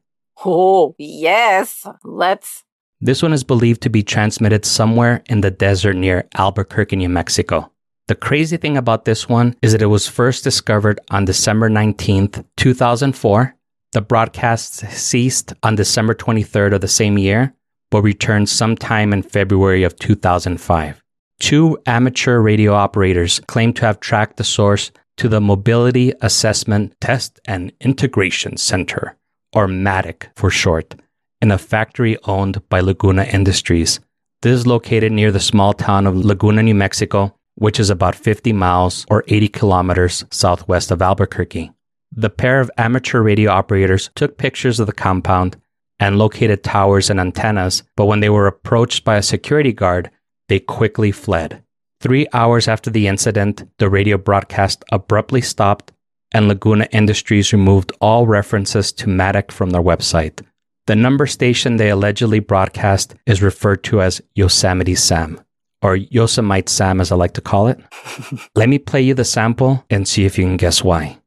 oh, 0.46 0.96
yes. 1.00 1.88
Let's. 2.04 2.64
This 3.02 3.22
one 3.24 3.34
is 3.34 3.44
believed 3.44 3.82
to 3.82 3.90
be 3.90 4.04
transmitted 4.04 4.66
somewhere 4.66 5.24
in 5.28 5.42
the 5.42 5.52
desert 5.52 5.96
near 5.96 6.28
Albuquerque, 6.38 6.96
New 6.96 7.10
Mexico. 7.10 7.72
The 8.08 8.16
crazy 8.16 8.58
thing 8.58 8.78
about 8.78 9.06
this 9.06 9.28
one 9.28 9.56
is 9.62 9.72
that 9.72 9.82
it 9.82 9.88
was 9.88 10.08
first 10.08 10.44
discovered 10.44 11.00
on 11.10 11.26
December 11.26 11.70
19th, 11.70 12.46
2004, 12.58 13.56
The 13.94 14.02
broadcasts 14.02 14.88
ceased 14.96 15.54
on 15.64 15.76
December 15.76 16.14
23rd 16.14 16.76
of 16.76 16.82
the 16.82 16.88
same 16.88 17.18
year, 17.18 17.54
but 17.90 18.02
returned 18.04 18.50
sometime 18.50 19.14
in 19.14 19.24
February 19.24 19.84
of 19.84 19.96
2005. 19.98 21.02
Two 21.40 21.78
amateur 21.86 22.40
radio 22.40 22.74
operators 22.74 23.40
claim 23.48 23.74
to 23.74 23.86
have 23.86 24.00
tracked 24.00 24.38
the 24.38 24.44
source 24.44 24.92
to 25.18 25.30
the 25.30 25.42
Mobility 25.42 26.14
Assessment 26.22 26.96
Test 27.00 27.40
and 27.46 27.72
Integration 27.80 28.58
Center, 28.58 29.18
or 29.54 29.68
MATIC 29.68 30.28
for 30.36 30.50
short, 30.50 30.96
in 31.42 31.52
a 31.52 31.58
factory 31.58 32.18
owned 32.24 32.68
by 32.70 32.80
Laguna 32.80 33.24
Industries. 33.24 34.00
This 34.42 34.60
is 34.60 34.68
located 34.68 35.12
near 35.12 35.32
the 35.32 35.40
small 35.40 35.74
town 35.74 36.06
of 36.06 36.16
Laguna, 36.16 36.64
New 36.64 36.76
Mexico, 36.76 37.36
which 37.56 37.80
is 37.80 37.90
about 37.90 38.16
50 38.16 38.54
miles 38.54 39.06
or 39.10 39.24
80 39.28 39.48
kilometers 39.50 40.26
southwest 40.32 40.92
of 40.92 41.02
Albuquerque. 41.02 41.72
The 42.12 42.30
pair 42.30 42.60
of 42.60 42.72
amateur 42.78 43.22
radio 43.22 43.52
operators 43.52 44.10
took 44.16 44.38
pictures 44.38 44.80
of 44.80 44.88
the 44.88 44.94
compound 44.94 45.58
and 46.00 46.18
located 46.18 46.64
towers 46.64 47.10
and 47.10 47.20
antennas, 47.20 47.84
but 47.96 48.06
when 48.06 48.20
they 48.20 48.30
were 48.30 48.48
approached 48.48 49.04
by 49.04 49.16
a 49.16 49.24
security 49.24 49.74
guard, 49.74 50.12
they 50.48 50.60
quickly 50.60 51.12
fled. 51.12 51.64
Three 52.02 52.28
hours 52.34 52.68
after 52.68 52.90
the 52.90 53.08
incident, 53.08 53.64
the 53.78 53.90
radio 53.90 54.18
broadcast 54.18 54.84
abruptly 54.92 55.42
stopped, 55.42 55.92
and 56.34 56.48
Laguna 56.48 56.88
Industries 56.92 57.54
removed 57.54 57.92
all 58.02 58.28
references 58.28 58.92
to 58.94 59.08
Matic 59.08 59.52
from 59.52 59.70
their 59.72 59.82
website. 59.82 60.42
The 60.88 60.96
number 60.96 61.26
station 61.26 61.78
they 61.78 61.90
allegedly 61.90 62.40
broadcast 62.40 63.16
is 63.26 63.42
referred 63.42 63.84
to 63.86 64.02
as 64.02 64.22
Yosemite 64.36 64.96
Sam, 64.96 65.40
or 65.82 65.96
Yosemite 65.96 66.70
Sam 66.70 67.02
as 67.02 67.12
I 67.12 67.16
like 67.16 67.34
to 67.36 67.42
call 67.42 67.68
it. 67.70 67.80
Let 68.56 68.70
me 68.70 68.78
play 68.78 69.02
you 69.02 69.14
the 69.16 69.26
sample 69.26 69.84
and 69.90 70.08
see 70.08 70.26
if 70.26 70.38
you 70.38 70.44
can 70.44 70.58
guess 70.58 70.84
why. 70.84 71.18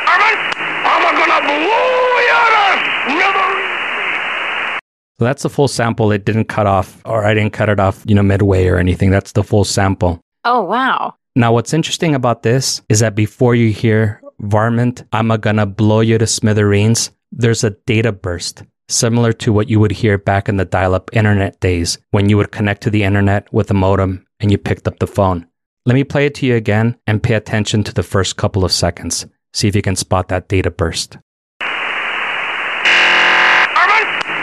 I'm 0.00 1.14
gonna 1.16 1.40
blow 1.42 2.18
you 2.28 2.42
to 2.54 2.64
smithereens. 3.08 4.78
So 5.18 5.24
that's 5.24 5.42
the 5.42 5.50
full 5.50 5.68
sample. 5.68 6.12
It 6.12 6.24
didn't 6.24 6.44
cut 6.44 6.66
off, 6.66 7.00
or 7.04 7.24
I 7.24 7.34
didn't 7.34 7.52
cut 7.52 7.68
it 7.68 7.80
off, 7.80 8.04
you 8.06 8.14
know, 8.14 8.22
midway 8.22 8.68
or 8.68 8.78
anything. 8.78 9.10
That's 9.10 9.32
the 9.32 9.42
full 9.42 9.64
sample. 9.64 10.20
Oh, 10.44 10.62
wow. 10.62 11.14
Now, 11.34 11.52
what's 11.52 11.74
interesting 11.74 12.14
about 12.14 12.42
this 12.42 12.82
is 12.88 13.00
that 13.00 13.14
before 13.14 13.54
you 13.54 13.72
hear 13.72 14.20
varmint, 14.40 15.04
I'm 15.12 15.28
gonna 15.28 15.66
blow 15.66 16.00
you 16.00 16.18
to 16.18 16.26
smithereens, 16.26 17.10
there's 17.32 17.64
a 17.64 17.70
data 17.70 18.12
burst 18.12 18.62
similar 18.88 19.32
to 19.34 19.52
what 19.52 19.68
you 19.68 19.78
would 19.78 19.92
hear 19.92 20.16
back 20.18 20.48
in 20.48 20.56
the 20.56 20.64
dial 20.64 20.94
up 20.94 21.10
internet 21.12 21.60
days 21.60 21.98
when 22.10 22.28
you 22.28 22.36
would 22.36 22.50
connect 22.50 22.82
to 22.82 22.90
the 22.90 23.04
internet 23.04 23.52
with 23.52 23.70
a 23.70 23.74
modem 23.74 24.26
and 24.40 24.50
you 24.50 24.58
picked 24.58 24.88
up 24.88 24.98
the 24.98 25.06
phone. 25.06 25.46
Let 25.84 25.94
me 25.94 26.04
play 26.04 26.26
it 26.26 26.34
to 26.36 26.46
you 26.46 26.54
again 26.56 26.96
and 27.06 27.22
pay 27.22 27.34
attention 27.34 27.84
to 27.84 27.92
the 27.92 28.02
first 28.02 28.36
couple 28.36 28.64
of 28.64 28.72
seconds. 28.72 29.26
See 29.52 29.68
if 29.68 29.76
you 29.76 29.82
can 29.82 29.96
spot 29.96 30.28
that 30.28 30.48
data 30.48 30.70
burst. 30.70 31.18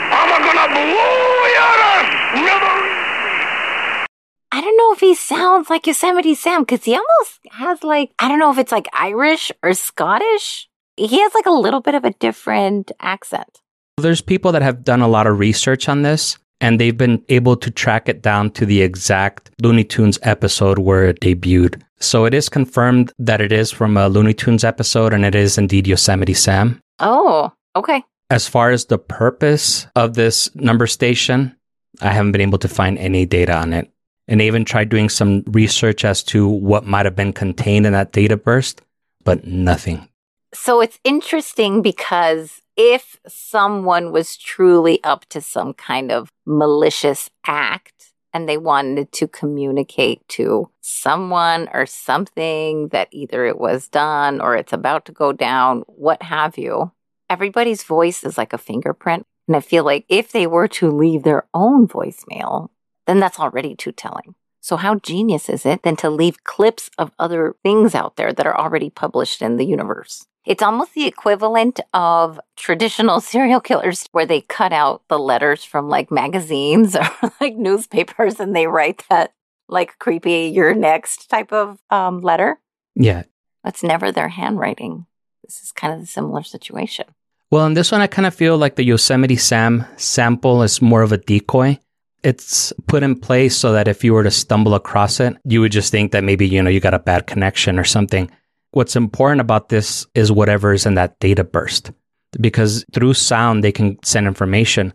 I'm 0.08 0.42
gonna 0.42 0.68
blow 0.72 1.46
you 1.56 1.66
to 1.82 1.92
smithereens. 2.38 4.06
I 4.52 4.60
don't 4.76 4.88
know 4.88 4.92
if 4.92 5.00
he 5.00 5.14
sounds 5.14 5.70
like 5.70 5.86
Yosemite 5.86 6.34
Sam 6.34 6.62
because 6.62 6.84
he 6.84 6.92
almost 6.94 7.40
has 7.52 7.82
like, 7.82 8.12
I 8.18 8.28
don't 8.28 8.38
know 8.38 8.50
if 8.50 8.58
it's 8.58 8.72
like 8.72 8.88
Irish 8.92 9.50
or 9.62 9.72
Scottish. 9.74 10.68
He 10.96 11.20
has 11.20 11.34
like 11.34 11.46
a 11.46 11.50
little 11.50 11.80
bit 11.80 11.94
of 11.94 12.04
a 12.04 12.12
different 12.12 12.92
accent. 13.00 13.60
There's 13.98 14.20
people 14.20 14.52
that 14.52 14.62
have 14.62 14.84
done 14.84 15.00
a 15.00 15.08
lot 15.08 15.26
of 15.26 15.38
research 15.38 15.88
on 15.88 16.02
this 16.02 16.38
and 16.60 16.80
they've 16.80 16.96
been 16.96 17.22
able 17.28 17.56
to 17.56 17.70
track 17.70 18.08
it 18.08 18.22
down 18.22 18.50
to 18.52 18.66
the 18.66 18.82
exact 18.82 19.50
Looney 19.62 19.84
Tunes 19.84 20.18
episode 20.22 20.78
where 20.78 21.04
it 21.04 21.20
debuted. 21.20 21.82
So 21.98 22.24
it 22.26 22.34
is 22.34 22.48
confirmed 22.48 23.12
that 23.18 23.40
it 23.40 23.52
is 23.52 23.70
from 23.70 23.96
a 23.96 24.08
Looney 24.08 24.34
Tunes 24.34 24.64
episode 24.64 25.12
and 25.12 25.24
it 25.24 25.34
is 25.34 25.58
indeed 25.58 25.86
Yosemite 25.86 26.34
Sam. 26.34 26.80
Oh, 26.98 27.52
okay. 27.74 28.04
As 28.28 28.48
far 28.48 28.70
as 28.70 28.86
the 28.86 28.98
purpose 28.98 29.86
of 29.94 30.14
this 30.14 30.54
number 30.54 30.86
station, 30.86 31.56
I 32.02 32.12
haven't 32.12 32.32
been 32.32 32.40
able 32.42 32.58
to 32.58 32.68
find 32.68 32.98
any 32.98 33.24
data 33.24 33.54
on 33.54 33.72
it. 33.72 33.90
And 34.28 34.40
even 34.40 34.64
tried 34.64 34.88
doing 34.88 35.08
some 35.08 35.44
research 35.46 36.04
as 36.04 36.22
to 36.24 36.48
what 36.48 36.84
might 36.84 37.06
have 37.06 37.14
been 37.14 37.32
contained 37.32 37.86
in 37.86 37.92
that 37.92 38.12
data 38.12 38.36
burst, 38.36 38.82
but 39.22 39.46
nothing. 39.46 40.08
So 40.52 40.80
it's 40.80 40.98
interesting 41.04 41.82
because 41.82 42.60
if 42.76 43.18
someone 43.26 44.12
was 44.12 44.36
truly 44.36 45.02
up 45.04 45.26
to 45.26 45.40
some 45.40 45.74
kind 45.74 46.10
of 46.10 46.30
malicious 46.44 47.30
act 47.46 48.12
and 48.32 48.48
they 48.48 48.58
wanted 48.58 49.12
to 49.12 49.28
communicate 49.28 50.26
to 50.28 50.70
someone 50.80 51.68
or 51.72 51.86
something 51.86 52.88
that 52.88 53.08
either 53.12 53.46
it 53.46 53.58
was 53.58 53.88
done 53.88 54.40
or 54.40 54.56
it's 54.56 54.72
about 54.72 55.06
to 55.06 55.12
go 55.12 55.32
down, 55.32 55.84
what 55.86 56.22
have 56.22 56.58
you, 56.58 56.92
everybody's 57.30 57.82
voice 57.82 58.24
is 58.24 58.36
like 58.36 58.52
a 58.52 58.58
fingerprint. 58.58 59.26
And 59.48 59.56
I 59.56 59.60
feel 59.60 59.84
like 59.84 60.04
if 60.08 60.32
they 60.32 60.46
were 60.46 60.68
to 60.68 60.90
leave 60.90 61.22
their 61.22 61.46
own 61.54 61.86
voicemail, 61.88 62.68
then 63.06 63.20
that's 63.20 63.40
already 63.40 63.74
too 63.74 63.92
telling. 63.92 64.34
So, 64.60 64.76
how 64.76 64.96
genius 64.96 65.48
is 65.48 65.64
it 65.64 65.82
then 65.84 65.96
to 65.96 66.10
leave 66.10 66.42
clips 66.44 66.90
of 66.98 67.12
other 67.18 67.54
things 67.62 67.94
out 67.94 68.16
there 68.16 68.32
that 68.32 68.46
are 68.46 68.58
already 68.58 68.90
published 68.90 69.40
in 69.40 69.56
the 69.56 69.64
universe? 69.64 70.26
It's 70.44 70.62
almost 70.62 70.94
the 70.94 71.06
equivalent 71.06 71.80
of 71.94 72.40
traditional 72.56 73.20
serial 73.32 73.60
killers 73.60 74.08
where 74.12 74.26
they 74.26 74.40
cut 74.40 74.72
out 74.72 75.02
the 75.08 75.18
letters 75.18 75.64
from 75.64 75.88
like 75.88 76.10
magazines 76.10 76.96
or 77.22 77.32
like 77.40 77.56
newspapers 77.56 78.40
and 78.40 78.54
they 78.54 78.66
write 78.66 79.04
that 79.08 79.32
like 79.68 79.98
creepy, 79.98 80.52
you're 80.54 80.74
next 80.74 81.28
type 81.28 81.52
of 81.52 81.78
um, 81.90 82.20
letter. 82.20 82.58
Yeah. 82.94 83.24
That's 83.64 83.82
never 83.82 84.12
their 84.12 84.28
handwriting. 84.28 85.06
This 85.44 85.62
is 85.62 85.72
kind 85.72 85.92
of 85.92 86.00
the 86.00 86.06
similar 86.06 86.42
situation. 86.42 87.06
Well, 87.50 87.66
in 87.66 87.74
this 87.74 87.92
one, 87.92 88.00
I 88.00 88.08
kind 88.08 88.26
of 88.26 88.34
feel 88.34 88.56
like 88.56 88.74
the 88.74 88.84
Yosemite 88.84 89.36
Sam 89.36 89.84
sample 89.96 90.62
is 90.62 90.82
more 90.82 91.02
of 91.02 91.12
a 91.12 91.18
decoy. 91.18 91.78
It's 92.26 92.72
put 92.88 93.04
in 93.04 93.20
place 93.20 93.56
so 93.56 93.72
that 93.72 93.86
if 93.86 94.02
you 94.02 94.12
were 94.12 94.24
to 94.24 94.32
stumble 94.32 94.74
across 94.74 95.20
it, 95.20 95.36
you 95.44 95.60
would 95.60 95.70
just 95.70 95.92
think 95.92 96.10
that 96.10 96.24
maybe, 96.24 96.44
you 96.44 96.60
know, 96.60 96.68
you 96.70 96.80
got 96.80 96.92
a 96.92 96.98
bad 96.98 97.28
connection 97.28 97.78
or 97.78 97.84
something. 97.84 98.28
What's 98.72 98.96
important 98.96 99.40
about 99.40 99.68
this 99.68 100.04
is 100.16 100.32
whatever 100.32 100.72
is 100.72 100.86
in 100.86 100.94
that 100.94 101.20
data 101.20 101.44
burst 101.44 101.92
because 102.40 102.84
through 102.92 103.14
sound, 103.14 103.62
they 103.62 103.70
can 103.70 103.96
send 104.02 104.26
information. 104.26 104.92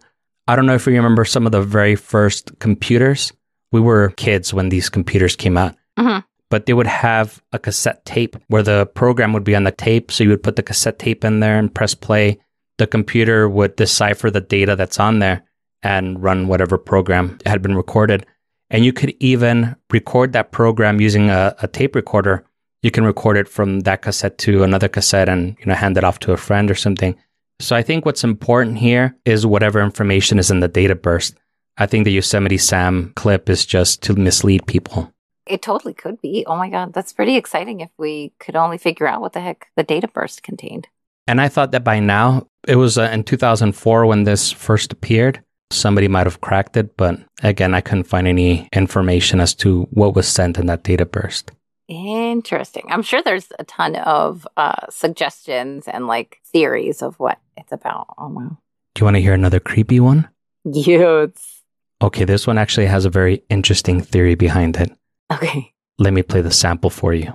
I 0.49 0.57
don't 0.57 0.65
know 0.65 0.75
if 0.75 0.85
you 0.85 0.91
remember 0.91 1.23
some 1.23 1.45
of 1.45 1.53
the 1.53 1.61
very 1.61 1.95
first 1.95 2.51
computers. 2.59 3.31
We 3.71 3.79
were 3.79 4.09
kids 4.17 4.53
when 4.53 4.67
these 4.67 4.89
computers 4.89 5.37
came 5.37 5.57
out, 5.57 5.73
Mhm. 5.97 6.25
but 6.49 6.65
they 6.65 6.73
would 6.73 6.87
have 6.87 7.41
a 7.53 7.59
cassette 7.59 8.03
tape 8.03 8.35
where 8.49 8.61
the 8.61 8.87
program 8.87 9.31
would 9.31 9.45
be 9.45 9.55
on 9.55 9.63
the 9.63 9.71
tape. 9.71 10.11
So 10.11 10.25
you 10.25 10.31
would 10.31 10.43
put 10.43 10.57
the 10.57 10.63
cassette 10.63 10.99
tape 10.99 11.23
in 11.23 11.39
there 11.39 11.57
and 11.57 11.73
press 11.73 11.95
play. 11.95 12.39
The 12.77 12.87
computer 12.87 13.47
would 13.47 13.77
decipher 13.77 14.29
the 14.29 14.41
data 14.41 14.75
that's 14.75 14.99
on 14.99 15.19
there 15.19 15.43
and 15.83 16.21
run 16.21 16.47
whatever 16.47 16.77
program 16.77 17.37
had 17.45 17.61
been 17.61 17.75
recorded. 17.75 18.25
And 18.69 18.85
you 18.85 18.93
could 18.93 19.15
even 19.19 19.75
record 19.89 20.33
that 20.33 20.51
program 20.51 21.01
using 21.01 21.29
a, 21.29 21.55
a 21.61 21.67
tape 21.67 21.95
recorder. 21.95 22.45
You 22.81 22.91
can 22.91 23.03
record 23.03 23.37
it 23.37 23.47
from 23.47 23.81
that 23.81 24.01
cassette 24.01 24.37
to 24.39 24.63
another 24.63 24.87
cassette 24.87 25.29
and 25.29 25.57
you 25.59 25.65
know 25.65 25.75
hand 25.75 25.97
it 25.97 26.03
off 26.03 26.19
to 26.19 26.31
a 26.31 26.37
friend 26.37 26.71
or 26.71 26.75
something. 26.75 27.15
So 27.59 27.75
I 27.75 27.83
think 27.83 28.05
what's 28.05 28.23
important 28.23 28.79
here 28.79 29.15
is 29.25 29.45
whatever 29.45 29.81
information 29.81 30.39
is 30.39 30.49
in 30.49 30.61
the 30.61 30.67
data 30.67 30.95
burst. 30.95 31.35
I 31.77 31.85
think 31.85 32.05
the 32.05 32.11
Yosemite 32.11 32.57
Sam 32.57 33.13
clip 33.15 33.49
is 33.49 33.65
just 33.65 34.01
to 34.03 34.15
mislead 34.15 34.65
people. 34.65 35.13
It 35.45 35.61
totally 35.61 35.93
could 35.93 36.21
be. 36.21 36.45
Oh 36.47 36.55
my 36.55 36.69
God, 36.69 36.93
that's 36.93 37.13
pretty 37.13 37.35
exciting 37.35 37.81
if 37.81 37.89
we 37.97 38.33
could 38.39 38.55
only 38.55 38.77
figure 38.77 39.07
out 39.07 39.21
what 39.21 39.33
the 39.33 39.41
heck 39.41 39.67
the 39.75 39.83
data 39.83 40.07
burst 40.07 40.43
contained. 40.43 40.87
And 41.27 41.39
I 41.39 41.49
thought 41.49 41.71
that 41.71 41.83
by 41.83 41.99
now, 41.99 42.47
it 42.67 42.75
was 42.75 42.97
uh, 42.97 43.09
in 43.13 43.23
2004 43.23 44.05
when 44.05 44.23
this 44.23 44.51
first 44.51 44.91
appeared. 44.91 45.43
Somebody 45.71 46.07
might 46.07 46.27
have 46.27 46.41
cracked 46.41 46.77
it, 46.77 46.95
but 46.97 47.19
again, 47.43 47.73
I 47.73 47.81
couldn't 47.81 48.03
find 48.03 48.27
any 48.27 48.67
information 48.73 49.39
as 49.39 49.55
to 49.55 49.83
what 49.91 50.15
was 50.15 50.27
sent 50.27 50.57
in 50.57 50.67
that 50.67 50.83
data 50.83 51.05
burst. 51.05 51.51
Interesting. 51.87 52.83
I'm 52.89 53.01
sure 53.01 53.21
there's 53.21 53.47
a 53.59 53.63
ton 53.65 53.95
of 53.95 54.47
uh, 54.55 54.87
suggestions 54.89 55.87
and 55.87 56.07
like 56.07 56.39
theories 56.45 57.01
of 57.01 57.15
what 57.19 57.39
it's 57.57 57.71
about. 57.71 58.07
Oh, 58.17 58.29
wow. 58.29 58.57
Do 58.95 58.99
you 58.99 59.05
want 59.05 59.15
to 59.15 59.21
hear 59.21 59.33
another 59.33 59.59
creepy 59.59 59.99
one? 59.99 60.29
Yes. 60.63 61.61
Okay, 62.01 62.23
this 62.23 62.47
one 62.47 62.57
actually 62.57 62.87
has 62.87 63.05
a 63.05 63.09
very 63.09 63.43
interesting 63.49 64.01
theory 64.01 64.35
behind 64.35 64.77
it. 64.77 64.91
Okay. 65.31 65.73
Let 65.99 66.13
me 66.13 66.23
play 66.23 66.41
the 66.41 66.51
sample 66.51 66.89
for 66.89 67.13
you. 67.13 67.33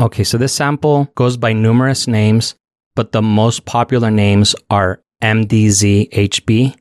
Okay, 0.00 0.22
so 0.22 0.38
this 0.38 0.52
sample 0.52 1.10
goes 1.16 1.36
by 1.36 1.52
numerous 1.52 2.06
names, 2.06 2.54
but 2.94 3.10
the 3.10 3.20
most 3.20 3.64
popular 3.64 4.12
names 4.12 4.54
are 4.70 5.02
MDZHB, 5.22 6.76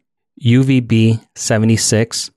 UVB76, 0.46 2.30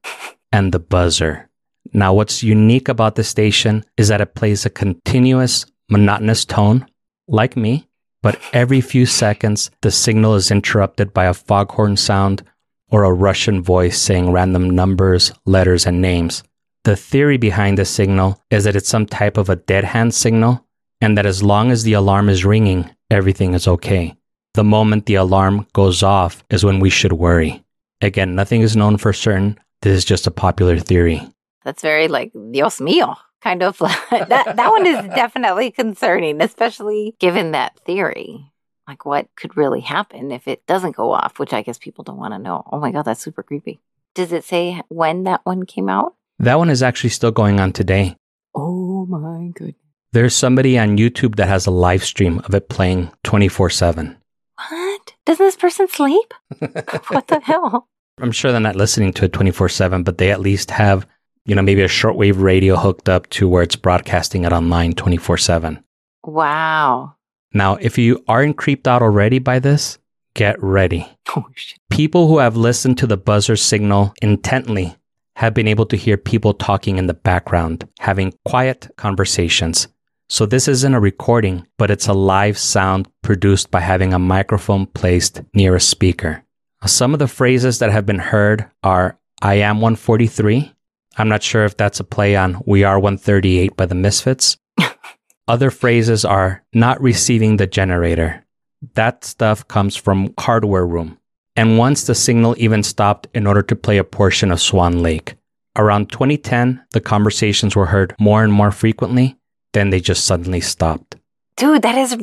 and 0.52 0.72
the 0.72 0.78
buzzer. 0.78 1.50
Now, 1.92 2.14
what's 2.14 2.42
unique 2.42 2.88
about 2.88 3.16
this 3.16 3.28
station 3.28 3.84
is 3.98 4.08
that 4.08 4.22
it 4.22 4.34
plays 4.34 4.64
a 4.64 4.70
continuous, 4.70 5.66
monotonous 5.90 6.46
tone, 6.46 6.86
like 7.28 7.58
me, 7.58 7.86
but 8.22 8.40
every 8.54 8.80
few 8.80 9.04
seconds, 9.04 9.70
the 9.82 9.90
signal 9.90 10.34
is 10.34 10.50
interrupted 10.50 11.12
by 11.12 11.26
a 11.26 11.34
foghorn 11.34 11.98
sound 11.98 12.42
or 12.88 13.04
a 13.04 13.12
Russian 13.12 13.62
voice 13.62 14.00
saying 14.00 14.32
random 14.32 14.70
numbers, 14.70 15.30
letters, 15.44 15.84
and 15.84 16.00
names. 16.00 16.42
The 16.84 16.96
theory 16.96 17.36
behind 17.36 17.76
the 17.76 17.84
signal 17.84 18.42
is 18.50 18.64
that 18.64 18.76
it's 18.76 18.88
some 18.88 19.04
type 19.04 19.36
of 19.36 19.50
a 19.50 19.56
dead 19.56 19.84
hand 19.84 20.14
signal, 20.14 20.66
and 21.00 21.16
that 21.16 21.26
as 21.26 21.42
long 21.42 21.70
as 21.70 21.82
the 21.82 21.94
alarm 21.94 22.28
is 22.28 22.44
ringing, 22.44 22.90
everything 23.10 23.54
is 23.54 23.66
okay. 23.66 24.14
The 24.54 24.64
moment 24.64 25.06
the 25.06 25.14
alarm 25.14 25.66
goes 25.72 26.02
off 26.02 26.44
is 26.50 26.64
when 26.64 26.80
we 26.80 26.90
should 26.90 27.12
worry. 27.12 27.64
Again, 28.00 28.34
nothing 28.34 28.62
is 28.62 28.76
known 28.76 28.96
for 28.96 29.12
certain. 29.12 29.58
This 29.82 29.96
is 29.98 30.04
just 30.04 30.26
a 30.26 30.30
popular 30.30 30.78
theory. 30.78 31.22
That's 31.64 31.82
very 31.82 32.08
like 32.08 32.32
Dios 32.50 32.80
mío 32.80 33.16
kind 33.40 33.62
of. 33.62 33.78
that 34.10 34.56
that 34.56 34.70
one 34.70 34.86
is 34.86 35.04
definitely 35.14 35.70
concerning, 35.70 36.40
especially 36.40 37.14
given 37.18 37.52
that 37.52 37.78
theory. 37.84 38.50
Like 38.88 39.04
what 39.04 39.28
could 39.36 39.56
really 39.56 39.80
happen 39.80 40.32
if 40.32 40.48
it 40.48 40.66
doesn't 40.66 40.96
go 40.96 41.12
off, 41.12 41.38
which 41.38 41.52
I 41.52 41.62
guess 41.62 41.78
people 41.78 42.02
don't 42.02 42.18
want 42.18 42.34
to 42.34 42.38
know. 42.38 42.64
Oh 42.72 42.80
my 42.80 42.90
god, 42.90 43.04
that's 43.04 43.20
super 43.20 43.42
creepy. 43.42 43.80
Does 44.14 44.32
it 44.32 44.44
say 44.44 44.82
when 44.88 45.24
that 45.24 45.42
one 45.44 45.64
came 45.64 45.88
out? 45.88 46.14
That 46.40 46.58
one 46.58 46.70
is 46.70 46.82
actually 46.82 47.10
still 47.10 47.30
going 47.30 47.60
on 47.60 47.72
today. 47.72 48.16
Oh 48.54 49.06
my 49.06 49.52
goodness. 49.54 49.79
There's 50.12 50.34
somebody 50.34 50.76
on 50.76 50.96
YouTube 50.98 51.36
that 51.36 51.46
has 51.46 51.66
a 51.66 51.70
live 51.70 52.02
stream 52.02 52.40
of 52.40 52.52
it 52.52 52.68
playing 52.68 53.12
24 53.22 53.70
7. 53.70 54.16
What? 54.56 55.14
Doesn't 55.24 55.46
this 55.46 55.54
person 55.54 55.86
sleep? 55.86 56.34
what 56.58 57.28
the 57.28 57.40
hell? 57.40 57.86
I'm 58.20 58.32
sure 58.32 58.50
they're 58.50 58.60
not 58.60 58.74
listening 58.74 59.12
to 59.14 59.26
it 59.26 59.32
24 59.32 59.68
7, 59.68 60.02
but 60.02 60.18
they 60.18 60.32
at 60.32 60.40
least 60.40 60.72
have, 60.72 61.06
you 61.44 61.54
know, 61.54 61.62
maybe 61.62 61.82
a 61.82 61.88
shortwave 61.88 62.42
radio 62.42 62.74
hooked 62.74 63.08
up 63.08 63.30
to 63.30 63.48
where 63.48 63.62
it's 63.62 63.76
broadcasting 63.76 64.44
it 64.44 64.52
online 64.52 64.94
24 64.94 65.38
7. 65.38 65.84
Wow. 66.24 67.14
Now, 67.54 67.76
if 67.76 67.96
you 67.96 68.24
aren't 68.26 68.56
creeped 68.56 68.88
out 68.88 69.02
already 69.02 69.38
by 69.38 69.60
this, 69.60 69.98
get 70.34 70.60
ready. 70.60 71.06
Oh 71.36 71.46
shit. 71.54 71.78
People 71.88 72.26
who 72.26 72.38
have 72.38 72.56
listened 72.56 72.98
to 72.98 73.06
the 73.06 73.16
buzzer 73.16 73.54
signal 73.54 74.12
intently 74.20 74.96
have 75.36 75.54
been 75.54 75.68
able 75.68 75.86
to 75.86 75.96
hear 75.96 76.16
people 76.16 76.54
talking 76.54 76.98
in 76.98 77.06
the 77.06 77.14
background, 77.14 77.88
having 78.00 78.34
quiet 78.44 78.90
conversations. 78.96 79.86
So, 80.32 80.46
this 80.46 80.68
isn't 80.68 80.94
a 80.94 81.00
recording, 81.00 81.66
but 81.76 81.90
it's 81.90 82.06
a 82.06 82.12
live 82.12 82.56
sound 82.56 83.08
produced 83.20 83.72
by 83.72 83.80
having 83.80 84.14
a 84.14 84.18
microphone 84.20 84.86
placed 84.86 85.42
near 85.54 85.74
a 85.74 85.80
speaker. 85.80 86.44
Some 86.86 87.12
of 87.12 87.18
the 87.18 87.26
phrases 87.26 87.80
that 87.80 87.90
have 87.90 88.06
been 88.06 88.20
heard 88.20 88.70
are 88.84 89.18
I 89.42 89.54
am 89.54 89.80
143. 89.80 90.72
I'm 91.18 91.28
not 91.28 91.42
sure 91.42 91.64
if 91.64 91.76
that's 91.76 91.98
a 91.98 92.04
play 92.04 92.36
on 92.36 92.62
We 92.64 92.84
Are 92.84 93.00
138 93.00 93.76
by 93.76 93.86
the 93.86 93.96
Misfits. 93.96 94.56
Other 95.48 95.72
phrases 95.72 96.24
are 96.24 96.62
not 96.72 97.02
receiving 97.02 97.56
the 97.56 97.66
generator. 97.66 98.46
That 98.94 99.24
stuff 99.24 99.66
comes 99.66 99.96
from 99.96 100.32
hardware 100.38 100.86
room. 100.86 101.18
And 101.56 101.76
once 101.76 102.04
the 102.04 102.14
signal 102.14 102.54
even 102.56 102.84
stopped 102.84 103.26
in 103.34 103.48
order 103.48 103.62
to 103.62 103.74
play 103.74 103.98
a 103.98 104.04
portion 104.04 104.52
of 104.52 104.60
Swan 104.60 105.02
Lake. 105.02 105.34
Around 105.74 106.12
2010, 106.12 106.84
the 106.92 107.00
conversations 107.00 107.74
were 107.74 107.86
heard 107.86 108.14
more 108.20 108.44
and 108.44 108.52
more 108.52 108.70
frequently. 108.70 109.36
Then 109.72 109.90
they 109.90 110.00
just 110.00 110.24
suddenly 110.24 110.60
stopped. 110.60 111.16
Dude, 111.56 111.82
that 111.82 111.96
is 111.96 112.16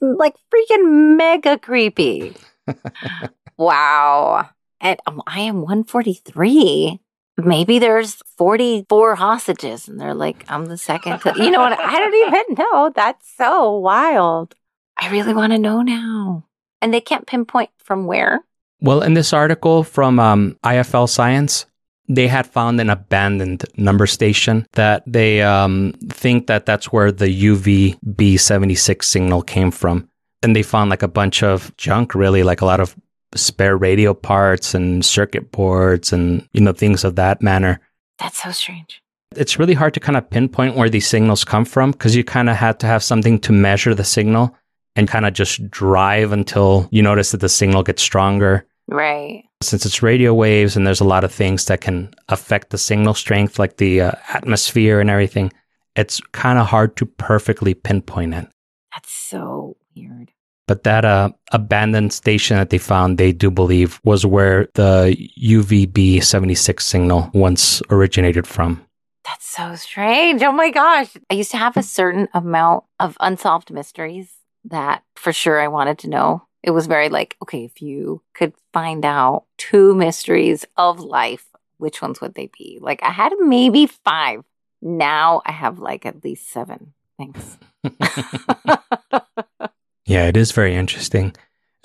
like 0.00 0.34
freaking 0.52 1.16
mega 1.16 1.58
creepy. 1.58 2.34
wow. 3.56 4.48
And 4.80 5.00
um, 5.06 5.22
I 5.26 5.40
am 5.40 5.56
143. 5.56 7.00
Maybe 7.36 7.78
there's 7.78 8.14
44 8.36 9.14
hostages 9.16 9.88
and 9.88 10.00
they're 10.00 10.14
like, 10.14 10.44
I'm 10.48 10.66
the 10.66 10.78
second. 10.78 11.20
To, 11.20 11.34
you 11.36 11.50
know 11.50 11.60
what? 11.60 11.78
I 11.78 11.98
don't 11.98 12.14
even 12.14 12.64
know. 12.64 12.92
That's 12.94 13.28
so 13.36 13.76
wild. 13.78 14.54
I 14.96 15.10
really 15.10 15.34
want 15.34 15.52
to 15.52 15.58
know 15.58 15.82
now. 15.82 16.44
And 16.80 16.94
they 16.94 17.00
can't 17.00 17.26
pinpoint 17.26 17.70
from 17.78 18.06
where. 18.06 18.44
Well, 18.80 19.02
in 19.02 19.14
this 19.14 19.32
article 19.32 19.82
from 19.82 20.20
um, 20.20 20.58
IFL 20.62 21.08
Science, 21.08 21.66
they 22.08 22.28
had 22.28 22.46
found 22.46 22.80
an 22.80 22.90
abandoned 22.90 23.64
number 23.76 24.06
station 24.06 24.66
that 24.72 25.02
they 25.06 25.42
um, 25.42 25.94
think 26.08 26.46
that 26.46 26.66
that's 26.66 26.92
where 26.92 27.10
the 27.10 27.26
UVB 27.26 28.38
76 28.38 29.06
signal 29.06 29.42
came 29.42 29.70
from. 29.70 30.08
And 30.42 30.54
they 30.54 30.62
found 30.62 30.90
like 30.90 31.02
a 31.02 31.08
bunch 31.08 31.42
of 31.42 31.74
junk, 31.76 32.14
really, 32.14 32.42
like 32.42 32.60
a 32.60 32.66
lot 32.66 32.80
of 32.80 32.94
spare 33.34 33.76
radio 33.76 34.12
parts 34.12 34.74
and 34.74 35.04
circuit 35.04 35.50
boards 35.50 36.12
and, 36.12 36.46
you 36.52 36.60
know, 36.60 36.72
things 36.72 37.04
of 37.04 37.16
that 37.16 37.40
manner. 37.42 37.80
That's 38.18 38.42
so 38.42 38.50
strange. 38.50 39.02
It's 39.34 39.58
really 39.58 39.74
hard 39.74 39.94
to 39.94 40.00
kind 40.00 40.16
of 40.16 40.28
pinpoint 40.28 40.76
where 40.76 40.90
these 40.90 41.08
signals 41.08 41.44
come 41.44 41.64
from 41.64 41.92
because 41.92 42.14
you 42.14 42.22
kind 42.22 42.50
of 42.50 42.56
had 42.56 42.78
to 42.80 42.86
have 42.86 43.02
something 43.02 43.38
to 43.40 43.52
measure 43.52 43.94
the 43.94 44.04
signal 44.04 44.54
and 44.94 45.08
kind 45.08 45.26
of 45.26 45.32
just 45.32 45.68
drive 45.70 46.30
until 46.30 46.88
you 46.92 47.02
notice 47.02 47.32
that 47.32 47.40
the 47.40 47.48
signal 47.48 47.82
gets 47.82 48.02
stronger. 48.02 48.66
Right. 48.86 49.44
Since 49.64 49.86
it's 49.86 50.02
radio 50.02 50.34
waves 50.34 50.76
and 50.76 50.86
there's 50.86 51.00
a 51.00 51.04
lot 51.04 51.24
of 51.24 51.32
things 51.32 51.64
that 51.66 51.80
can 51.80 52.12
affect 52.28 52.70
the 52.70 52.78
signal 52.78 53.14
strength, 53.14 53.58
like 53.58 53.76
the 53.78 54.00
uh, 54.00 54.12
atmosphere 54.28 55.00
and 55.00 55.10
everything, 55.10 55.52
it's 55.96 56.20
kind 56.32 56.58
of 56.58 56.66
hard 56.66 56.96
to 56.96 57.06
perfectly 57.06 57.74
pinpoint 57.74 58.34
it. 58.34 58.48
That's 58.94 59.12
so 59.12 59.76
weird. 59.96 60.30
But 60.66 60.84
that 60.84 61.04
uh, 61.04 61.30
abandoned 61.52 62.12
station 62.12 62.56
that 62.56 62.70
they 62.70 62.78
found, 62.78 63.18
they 63.18 63.32
do 63.32 63.50
believe 63.50 64.00
was 64.02 64.24
where 64.24 64.68
the 64.74 65.14
UVB 65.38 66.22
76 66.22 66.84
signal 66.84 67.30
once 67.34 67.82
originated 67.90 68.46
from. 68.46 68.84
That's 69.24 69.46
so 69.46 69.74
strange. 69.76 70.42
Oh 70.42 70.52
my 70.52 70.70
gosh. 70.70 71.16
I 71.30 71.34
used 71.34 71.50
to 71.50 71.58
have 71.58 71.76
a 71.76 71.82
certain 71.82 72.28
amount 72.32 72.84
of 72.98 73.16
unsolved 73.20 73.70
mysteries 73.72 74.32
that 74.64 75.02
for 75.16 75.32
sure 75.32 75.60
I 75.60 75.68
wanted 75.68 75.98
to 76.00 76.10
know. 76.10 76.46
It 76.64 76.70
was 76.70 76.86
very 76.86 77.08
like, 77.10 77.36
okay, 77.42 77.64
if 77.64 77.82
you 77.82 78.22
could 78.34 78.54
find 78.72 79.04
out 79.04 79.44
two 79.58 79.94
mysteries 79.94 80.64
of 80.76 80.98
life, 80.98 81.46
which 81.76 82.00
ones 82.00 82.20
would 82.20 82.34
they 82.34 82.50
be? 82.58 82.78
Like 82.80 83.02
I 83.02 83.10
had 83.10 83.32
maybe 83.38 83.86
five. 83.86 84.42
Now 84.80 85.42
I 85.46 85.52
have 85.52 85.78
like 85.78 86.06
at 86.06 86.24
least 86.24 86.50
seven. 86.50 86.94
Thanks. 87.18 87.58
Yeah, 90.06 90.26
it 90.26 90.36
is 90.36 90.52
very 90.52 90.74
interesting. 90.74 91.34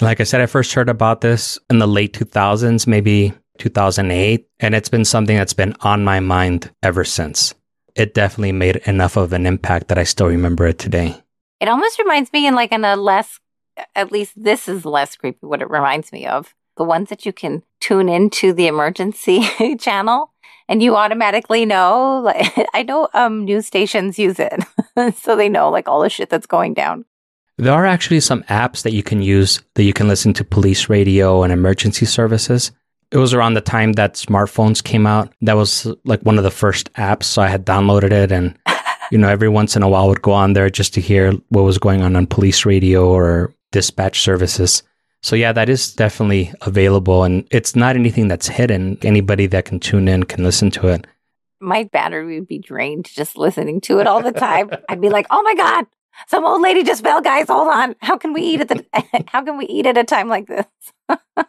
Like 0.02 0.20
I 0.20 0.24
said, 0.24 0.42
I 0.42 0.46
first 0.46 0.74
heard 0.74 0.90
about 0.90 1.22
this 1.22 1.58
in 1.70 1.80
the 1.80 1.88
late 1.88 2.14
2000s, 2.14 2.88
maybe 2.88 3.34
2008, 3.60 4.48
and 4.60 4.76
it's 4.76 4.90
been 4.90 5.06
something 5.06 5.38
that's 5.38 5.54
been 5.54 5.74
on 5.82 6.04
my 6.04 6.20
mind 6.20 6.72
ever 6.84 7.04
since. 7.04 7.54
It 7.96 8.14
definitely 8.14 8.52
made 8.54 8.78
enough 8.86 9.18
of 9.18 9.34
an 9.34 9.46
impact 9.46 9.88
that 9.88 9.98
I 9.98 10.04
still 10.04 10.28
remember 10.28 10.68
it 10.68 10.80
today. 10.80 11.22
It 11.60 11.68
almost 11.68 12.00
reminds 12.00 12.32
me 12.32 12.48
in 12.48 12.56
like 12.56 12.72
in 12.72 12.86
a 12.86 12.96
less, 12.96 13.40
at 13.96 14.12
least 14.12 14.34
this 14.36 14.68
is 14.68 14.86
less 14.86 15.16
creepy. 15.16 15.46
What 15.46 15.62
it 15.62 15.70
reminds 15.70 16.12
me 16.12 16.26
of 16.26 16.54
the 16.78 16.84
ones 16.84 17.10
that 17.10 17.26
you 17.26 17.34
can 17.34 17.64
tune 17.80 18.10
into 18.10 18.54
the 18.54 18.68
emergency 18.68 19.42
channel 19.80 20.32
and 20.68 20.82
you 20.82 20.96
automatically 20.96 21.66
know. 21.66 22.22
Like 22.24 22.54
I 22.74 22.84
know 22.84 23.10
um 23.14 23.46
news 23.46 23.66
stations 23.66 24.18
use 24.18 24.40
it, 24.40 24.64
so 25.16 25.36
they 25.36 25.50
know 25.50 25.70
like 25.70 25.88
all 25.88 26.02
the 26.02 26.10
shit 26.10 26.30
that's 26.30 26.48
going 26.48 26.74
down. 26.74 27.06
There 27.58 27.74
are 27.74 27.86
actually 27.86 28.22
some 28.22 28.44
apps 28.44 28.84
that 28.84 28.94
you 28.94 29.04
can 29.04 29.22
use 29.22 29.62
that 29.74 29.84
you 29.84 29.92
can 29.92 30.08
listen 30.08 30.34
to 30.36 30.46
police 30.46 30.88
radio 30.88 31.44
and 31.44 31.52
emergency 31.52 32.06
services. 32.06 32.72
It 33.12 33.18
was 33.18 33.34
around 33.34 33.56
the 33.56 33.62
time 33.62 33.94
that 33.94 34.14
smartphones 34.14 34.82
came 34.82 35.06
out. 35.06 35.34
That 35.42 35.58
was 35.58 35.86
like 36.06 36.22
one 36.22 36.38
of 36.38 36.46
the 36.46 36.52
first 36.52 36.94
apps. 36.94 37.24
So 37.24 37.42
I 37.42 37.48
had 37.48 37.66
downloaded 37.66 38.12
it 38.12 38.32
and, 38.32 38.58
you 39.12 39.18
know, 39.18 39.28
every 39.28 39.50
once 39.50 39.76
in 39.76 39.84
a 39.84 39.90
while 39.90 40.08
would 40.08 40.22
go 40.22 40.32
on 40.32 40.54
there 40.54 40.70
just 40.70 40.94
to 40.94 41.02
hear 41.02 41.34
what 41.50 41.64
was 41.64 41.80
going 41.80 42.02
on 42.02 42.16
on 42.16 42.28
police 42.28 42.66
radio 42.66 43.10
or 43.10 43.54
dispatch 43.72 44.22
services. 44.22 44.84
So 45.22 45.36
yeah, 45.36 45.52
that 45.52 45.70
is 45.70 45.94
definitely 45.94 46.52
available 46.62 47.24
and 47.24 47.46
it's 47.52 47.76
not 47.76 47.96
anything 47.96 48.28
that's 48.28 48.48
hidden. 48.48 48.98
Anybody 49.02 49.48
that 49.48 49.66
can 49.66 49.80
tune 49.80 50.08
in 50.08 50.24
can 50.24 50.44
listen 50.44 50.72
to 50.72 50.88
it. 50.88 51.06
My 51.60 51.84
battery 51.92 52.40
would 52.40 52.48
be 52.48 52.58
drained 52.60 53.06
just 53.06 53.38
listening 53.38 53.82
to 53.82 54.00
it 54.00 54.08
all 54.08 54.22
the 54.22 54.32
time. 54.32 54.70
I'd 54.88 55.02
be 55.02 55.10
like, 55.10 55.28
oh 55.30 55.42
my 55.44 55.56
God, 55.56 55.86
some 56.30 56.46
old 56.46 56.62
lady 56.62 56.84
just 56.84 57.04
fell, 57.04 57.20
guys. 57.22 57.48
Hold 57.50 57.68
on. 57.68 57.96
How 58.00 58.18
can 58.18 58.32
we 58.32 58.42
eat 58.44 58.62
at 58.62 58.70
the 58.70 58.86
how 59.28 59.44
can 59.44 59.58
we 59.58 59.66
eat 59.66 59.86
at 59.86 59.98
a 59.98 60.06
time 60.06 60.30
like 60.30 60.48
this? 60.48 60.66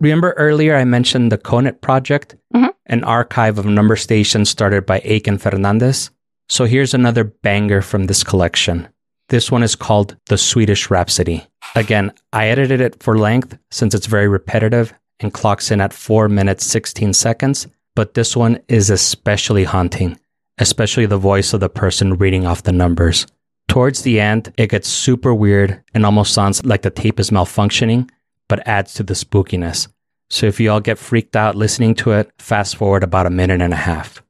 Remember 0.00 0.32
earlier 0.32 0.76
I 0.76 0.84
mentioned 0.84 1.30
the 1.30 1.38
CONET 1.38 1.80
project, 1.80 2.36
Mhm. 2.54 2.70
an 2.86 3.04
archive 3.04 3.58
of 3.58 3.66
number 3.66 3.96
stations 3.96 4.50
started 4.50 4.86
by 4.86 5.00
Akin 5.00 5.38
Fernandez. 5.38 6.10
So 6.48 6.64
here's 6.64 6.94
another 6.94 7.24
banger 7.24 7.80
from 7.80 8.06
this 8.06 8.24
collection. 8.24 8.88
This 9.28 9.50
one 9.50 9.62
is 9.62 9.74
called 9.74 10.16
The 10.28 10.36
Swedish 10.36 10.90
Rhapsody. 10.90 11.46
Again, 11.74 12.12
I 12.32 12.48
edited 12.48 12.80
it 12.80 13.02
for 13.02 13.16
length 13.16 13.56
since 13.70 13.94
it's 13.94 14.06
very 14.06 14.28
repetitive 14.28 14.92
and 15.20 15.32
clocks 15.32 15.70
in 15.70 15.80
at 15.80 15.94
4 15.94 16.28
minutes 16.28 16.66
16 16.66 17.14
seconds, 17.14 17.66
but 17.96 18.14
this 18.14 18.36
one 18.36 18.60
is 18.68 18.90
especially 18.90 19.64
haunting, 19.64 20.18
especially 20.58 21.06
the 21.06 21.16
voice 21.16 21.54
of 21.54 21.60
the 21.60 21.70
person 21.70 22.14
reading 22.14 22.46
off 22.46 22.64
the 22.64 22.72
numbers. 22.72 23.26
Towards 23.68 24.02
the 24.02 24.20
end, 24.20 24.52
it 24.58 24.70
gets 24.70 24.88
super 24.88 25.34
weird 25.34 25.82
and 25.94 26.04
almost 26.04 26.34
sounds 26.34 26.64
like 26.64 26.82
the 26.82 26.90
tape 26.90 27.18
is 27.18 27.30
malfunctioning, 27.30 28.10
but 28.48 28.66
adds 28.68 28.94
to 28.94 29.02
the 29.02 29.14
spookiness. 29.14 29.88
So 30.28 30.46
if 30.46 30.60
you 30.60 30.70
all 30.70 30.80
get 30.80 30.98
freaked 30.98 31.36
out 31.36 31.56
listening 31.56 31.94
to 31.96 32.12
it, 32.12 32.30
fast 32.38 32.76
forward 32.76 33.02
about 33.02 33.26
a 33.26 33.30
minute 33.30 33.62
and 33.62 33.72
a 33.72 33.76
half. 33.76 34.23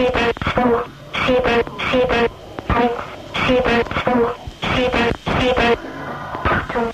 Sieben, 0.00 0.32
zwei, 0.54 0.82
sieben, 1.26 1.62
sieben, 1.90 2.28
eins, 2.68 3.00
sieben, 3.46 3.84
zwei, 4.00 4.24
sieben, 4.74 5.10
sieben. 5.38 5.76
Achtung. 6.44 6.90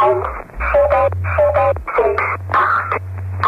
Eins, 0.00 0.26
sieben, 0.68 1.08
sieben, 1.32 1.72
sechs, 1.96 2.24
acht, 2.52 2.92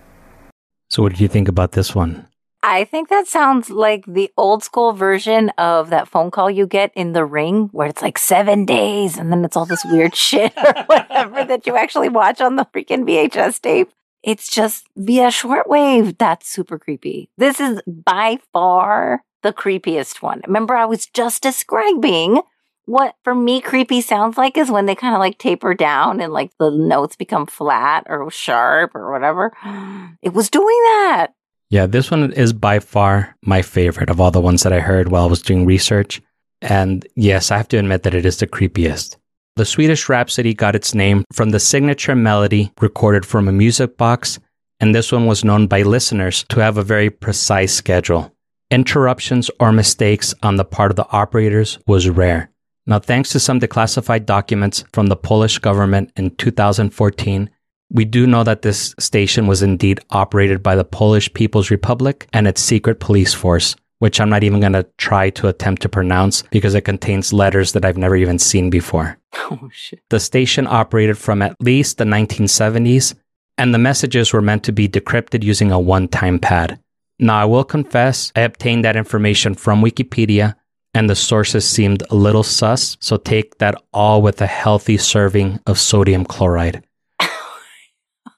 So, 0.93 1.03
what 1.03 1.13
did 1.13 1.23
you 1.23 1.29
think 1.29 1.49
about 1.49 1.73
this 1.73 1.95
one? 1.95 2.29
I 2.63 2.85
think 2.85 3.09
that 3.09 3.27
sounds 3.27 3.71
like 3.71 4.05
the 4.07 4.31
old 4.37 4.63
school 4.63 4.93
version 4.93 5.49
of 5.57 5.89
that 5.89 6.07
phone 6.07 6.31
call 6.31 6.51
you 6.51 6.67
get 6.67 6.93
in 6.95 7.15
the 7.15 7.25
ring 7.25 7.71
where 7.73 7.89
it's 7.89 8.03
like 8.03 8.19
seven 8.19 8.67
days 8.67 9.17
and 9.17 9.33
then 9.33 9.43
it's 9.43 9.57
all 9.57 9.65
this 9.65 9.87
weird 9.87 10.15
shit 10.29 10.53
or 10.55 10.85
whatever 10.85 11.47
that 11.47 11.67
you 11.67 11.79
actually 11.79 12.11
watch 12.11 12.43
on 12.43 12.57
the 12.57 12.67
freaking 12.67 13.09
VHS 13.09 13.63
tape. 13.63 13.91
It's 14.23 14.51
just 14.51 14.87
via 14.95 15.29
shortwave. 15.29 16.19
That's 16.19 16.47
super 16.47 16.79
creepy. 16.79 17.31
This 17.39 17.59
is 17.59 17.81
by 17.87 18.39
far 18.53 19.23
the 19.43 19.55
creepiest 19.55 20.21
one. 20.21 20.43
Remember, 20.47 20.77
I 20.77 20.85
was 20.85 21.07
just 21.07 21.43
describing 21.43 22.43
what 22.87 23.15
for 23.25 23.35
me 23.35 23.61
creepy 23.61 24.01
sounds 24.01 24.37
like 24.37 24.57
is 24.57 24.71
when 24.71 24.87
they 24.87 24.95
kind 24.95 25.15
of 25.15 25.21
like 25.21 25.39
taper 25.39 25.75
down 25.75 26.21
and 26.21 26.33
like 26.33 26.51
the 26.59 26.71
notes 26.71 27.17
become 27.17 27.47
flat 27.47 28.05
or 28.09 28.31
sharp 28.31 28.95
or 28.95 29.13
whatever. 29.13 29.53
It 30.23 30.35
was 30.35 30.51
doing 30.51 30.79
that. 30.85 31.29
Yeah, 31.71 31.87
this 31.87 32.11
one 32.11 32.33
is 32.33 32.53
by 32.53 32.81
far 32.81 33.35
my 33.43 33.63
favorite 33.63 34.11
of 34.11 34.21
all 34.21 34.31
the 34.31 34.41
ones 34.41 34.63
that 34.63 34.73
I 34.73 34.81
heard 34.81 35.09
while 35.09 35.25
I 35.25 35.31
was 35.31 35.43
doing 35.43 35.65
research. 35.65 36.21
And 36.61 37.07
yes, 37.17 37.51
I 37.51 37.57
have 37.57 37.69
to 37.69 37.79
admit 37.79 38.03
that 38.03 38.15
it 38.15 38.27
is 38.27 38.37
the 38.37 38.47
creepiest. 38.47 39.17
The 39.57 39.65
Swedish 39.65 40.09
Rhapsody 40.09 40.55
got 40.55 40.77
its 40.77 40.95
name 40.95 41.25
from 41.33 41.51
the 41.51 41.59
signature 41.59 42.15
melody 42.15 42.73
recorded 42.81 43.27
from 43.27 43.49
a 43.49 43.53
music 43.53 43.97
box, 43.97 44.39
and 44.81 44.95
this 44.95 45.11
one 45.11 45.27
was 45.27 45.45
known 45.45 45.67
by 45.67 45.83
listeners 45.83 46.45
to 46.51 46.61
have 46.61 46.79
a 46.79 46.85
very 46.85 47.11
precise 47.11 47.75
schedule. 47.75 48.33
Interruptions 48.71 49.51
or 49.59 49.73
mistakes 49.73 50.35
on 50.43 50.57
the 50.57 50.65
part 50.65 50.91
of 50.91 50.97
the 50.97 51.09
operators 51.11 51.79
was 51.87 52.09
rare. 52.09 52.52
Now, 52.87 52.99
thanks 52.99 53.31
to 53.31 53.41
some 53.41 53.61
declassified 53.61 54.27
documents 54.27 54.85
from 54.93 55.07
the 55.07 55.17
Polish 55.17 55.59
government 55.59 56.11
in 56.17 56.35
2014, 56.37 57.49
we 57.91 58.05
do 58.05 58.27
know 58.27 58.43
that 58.43 58.63
this 58.63 58.95
station 58.99 59.47
was 59.47 59.63
indeed 59.63 60.01
operated 60.11 60.63
by 60.63 60.75
the 60.75 60.85
Polish 60.85 61.33
People's 61.33 61.71
Republic 61.71 62.27
and 62.33 62.49
its 62.49 62.61
secret 62.61 62.99
police 62.99 63.35
force, 63.35 63.77
which 63.99 64.21
I'm 64.21 64.31
not 64.31 64.43
even 64.43 64.61
going 64.61 64.73
to 64.73 64.87
try 64.97 65.31
to 65.31 65.49
attempt 65.49 65.83
to 65.83 65.89
pronounce 65.89 66.43
because 66.51 66.75
it 66.75 66.81
contains 66.81 67.33
letters 67.33 67.73
that 67.73 67.85
I've 67.85 67.99
never 67.99 68.17
even 68.17 68.39
seen 68.39 68.71
before. 68.71 69.19
Oh 69.51 69.69
shit. 69.73 70.01
The 70.09 70.21
station 70.21 70.67
operated 70.67 71.19
from 71.19 71.43
at 71.43 71.57
least 71.61 71.99
the 71.99 72.05
1970s, 72.05 73.15
and 73.59 73.75
the 73.75 73.79
messages 73.79 74.33
were 74.33 74.41
meant 74.41 74.65
to 74.65 74.73
be 74.73 74.89
decrypted 74.89 75.43
using 75.43 75.71
a 75.71 75.81
one 75.81 76.09
time 76.09 76.39
pad. 76.39 76.79
Now, 77.19 77.43
I 77.43 77.45
will 77.45 77.65
confess, 77.65 78.33
I 78.35 78.41
obtained 78.43 78.85
that 78.85 78.97
information 78.97 79.55
from 79.55 79.83
Wikipedia, 79.83 80.55
and 80.95 81.09
the 81.09 81.17
sources 81.17 81.69
seemed 81.69 82.03
a 82.11 82.15
little 82.15 82.43
sus, 82.43 82.97
so 83.01 83.17
take 83.17 83.59
that 83.59 83.75
all 83.93 84.23
with 84.23 84.41
a 84.41 84.47
healthy 84.47 84.97
serving 84.97 85.61
of 85.67 85.79
sodium 85.79 86.25
chloride. 86.25 86.85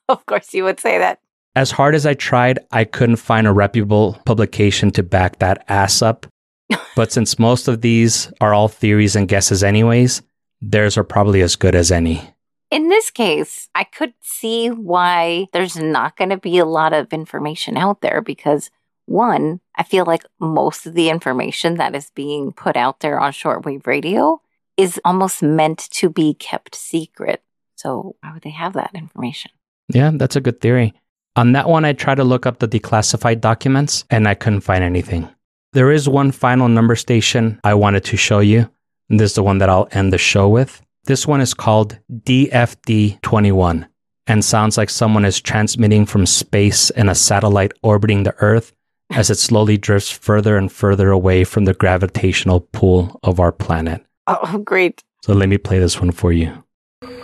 Of 0.07 0.27
course 0.27 0.53
you 0.53 0.65
would 0.65 0.81
say 0.81 0.99
that. 0.99 1.21
As 1.57 1.71
hard 1.71 1.95
as 1.95 2.05
I 2.05 2.13
tried, 2.15 2.59
I 2.73 2.85
couldn't 2.85 3.17
find 3.17 3.47
a 3.47 3.53
reputable 3.53 4.21
publication 4.27 4.91
to 4.93 5.03
back 5.03 5.39
that 5.39 5.65
ass 5.69 6.03
up. 6.03 6.27
but 6.97 7.11
since 7.11 7.39
most 7.39 7.69
of 7.69 7.81
these 7.81 8.31
are 8.41 8.53
all 8.53 8.69
theories 8.69 9.17
and 9.17 9.29
guesses, 9.29 9.65
anyways, 9.65 10.21
theirs 10.61 10.99
are 10.99 11.05
probably 11.05 11.41
as 11.41 11.57
good 11.57 11.75
as 11.75 11.91
any. 11.91 12.35
In 12.71 12.89
this 12.89 13.11
case, 13.11 13.69
I 13.75 13.85
could 13.85 14.15
see 14.21 14.69
why 14.69 15.47
there's 15.53 15.77
not 15.77 16.17
going 16.17 16.31
to 16.31 16.37
be 16.37 16.59
a 16.59 16.65
lot 16.65 16.93
of 16.93 17.13
information 17.13 17.77
out 17.77 18.01
there 18.01 18.21
because 18.21 18.71
one, 19.07 19.61
I 19.77 19.83
feel 19.83 20.05
like 20.05 20.25
most 20.39 20.87
of 20.87 20.95
the 20.95 21.11
information 21.11 21.77
that 21.77 21.95
is 21.95 22.11
being 22.15 22.53
put 22.53 22.77
out 22.77 23.01
there 23.01 23.19
on 23.19 23.33
shortwave 23.33 23.87
radio 23.87 24.41
is 24.77 25.01
almost 25.05 25.43
meant 25.43 25.91
to 25.93 26.11
be 26.11 26.35
kept 26.35 26.75
secret. 26.75 27.43
So 27.77 28.17
why 28.21 28.33
would 28.33 28.43
they 28.43 28.51
have 28.51 28.73
that 28.75 28.91
information? 28.95 29.51
Yeah, 29.89 30.11
that's 30.15 30.37
a 30.37 30.41
good 30.41 30.61
theory. 30.61 30.95
On 31.37 31.53
that 31.53 31.69
one, 31.69 31.85
I 31.85 31.93
tried 31.93 32.17
to 32.17 32.25
look 32.25 32.47
up 32.47 32.59
the 32.59 32.69
declassified 32.69 33.41
documents 33.41 34.05
and 34.11 34.29
I 34.29 34.35
couldn't 34.35 34.61
find 34.61 34.85
anything. 34.85 35.29
There 35.73 35.91
is 35.91 36.09
one 36.09 36.31
final 36.31 36.69
number 36.69 36.95
station 36.95 37.61
I 37.65 37.75
wanted 37.75 38.05
to 38.05 38.17
show 38.17 38.39
you. 38.39 38.71
And 39.11 39.21
this 39.21 39.33
is 39.33 39.35
the 39.35 39.43
one 39.43 39.59
that 39.59 39.69
I'll 39.69 39.89
end 39.91 40.13
the 40.13 40.19
show 40.19 40.49
with. 40.49 40.81
This 41.05 41.27
one 41.27 41.41
is 41.41 41.53
called 41.53 41.99
DFD21 42.11 43.87
and 44.27 44.45
sounds 44.45 44.79
like 44.79 44.89
someone 44.89 45.25
is 45.25 45.41
transmitting 45.41 46.07
from 46.07 46.25
space 46.25 46.91
in 46.91 47.09
a 47.09 47.15
satellite 47.15 47.73
orbiting 47.83 48.23
the 48.23 48.35
Earth 48.39 48.73
as 49.15 49.31
it 49.31 49.39
slowly 49.39 49.77
drifts 49.77 50.11
further 50.11 50.57
and 50.57 50.73
further 50.73 51.11
away 51.11 51.45
from 51.45 51.65
the 51.67 51.75
gravitational 51.75 52.61
pull 52.73 53.21
of 53.23 53.39
our 53.39 53.53
planet. 53.53 54.05
Oh, 54.27 54.59
great. 54.59 55.05
So 55.23 55.33
let 55.33 55.49
me 55.49 55.57
play 55.57 55.79
this 55.79 56.01
one 56.01 56.11
for 56.11 56.33
you. 56.33 56.65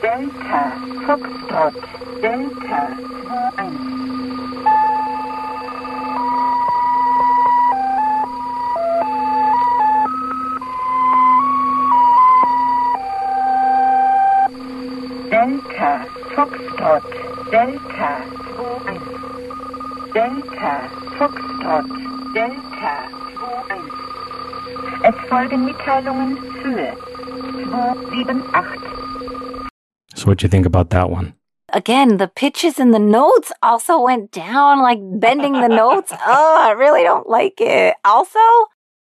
Delta, 0.00 0.72
Foxtrot, 1.04 1.74
Delta, 2.22 2.96
2-1. 3.56 3.90
Delta, 15.30 16.06
Foxtrot, 16.34 17.04
Delta, 17.50 18.10
2-1. 18.86 19.19
Delta, 20.12 20.90
Foxtrot, 21.18 21.86
Delta, 22.34 23.08
2-1. 23.70 23.90
Es 25.04 25.14
folgen 25.28 25.64
Mitteilungen 25.64 26.36
Höhe 26.62 26.96
278. 27.62 29.68
So 30.16 30.26
what 30.26 30.38
do 30.38 30.44
you 30.44 30.48
think 30.48 30.66
about 30.66 30.90
that 30.90 31.10
one? 31.10 31.34
Again, 31.72 32.16
the 32.16 32.26
pitches 32.26 32.80
in 32.80 32.90
the 32.90 32.98
notes 32.98 33.52
also 33.62 34.00
went 34.00 34.32
down, 34.32 34.80
like 34.82 34.98
bending 35.00 35.52
the 35.52 35.68
notes. 35.68 36.12
Oh, 36.26 36.56
I 36.60 36.72
really 36.72 37.04
don't 37.04 37.28
like 37.28 37.60
it. 37.60 37.94
Also, 38.04 38.40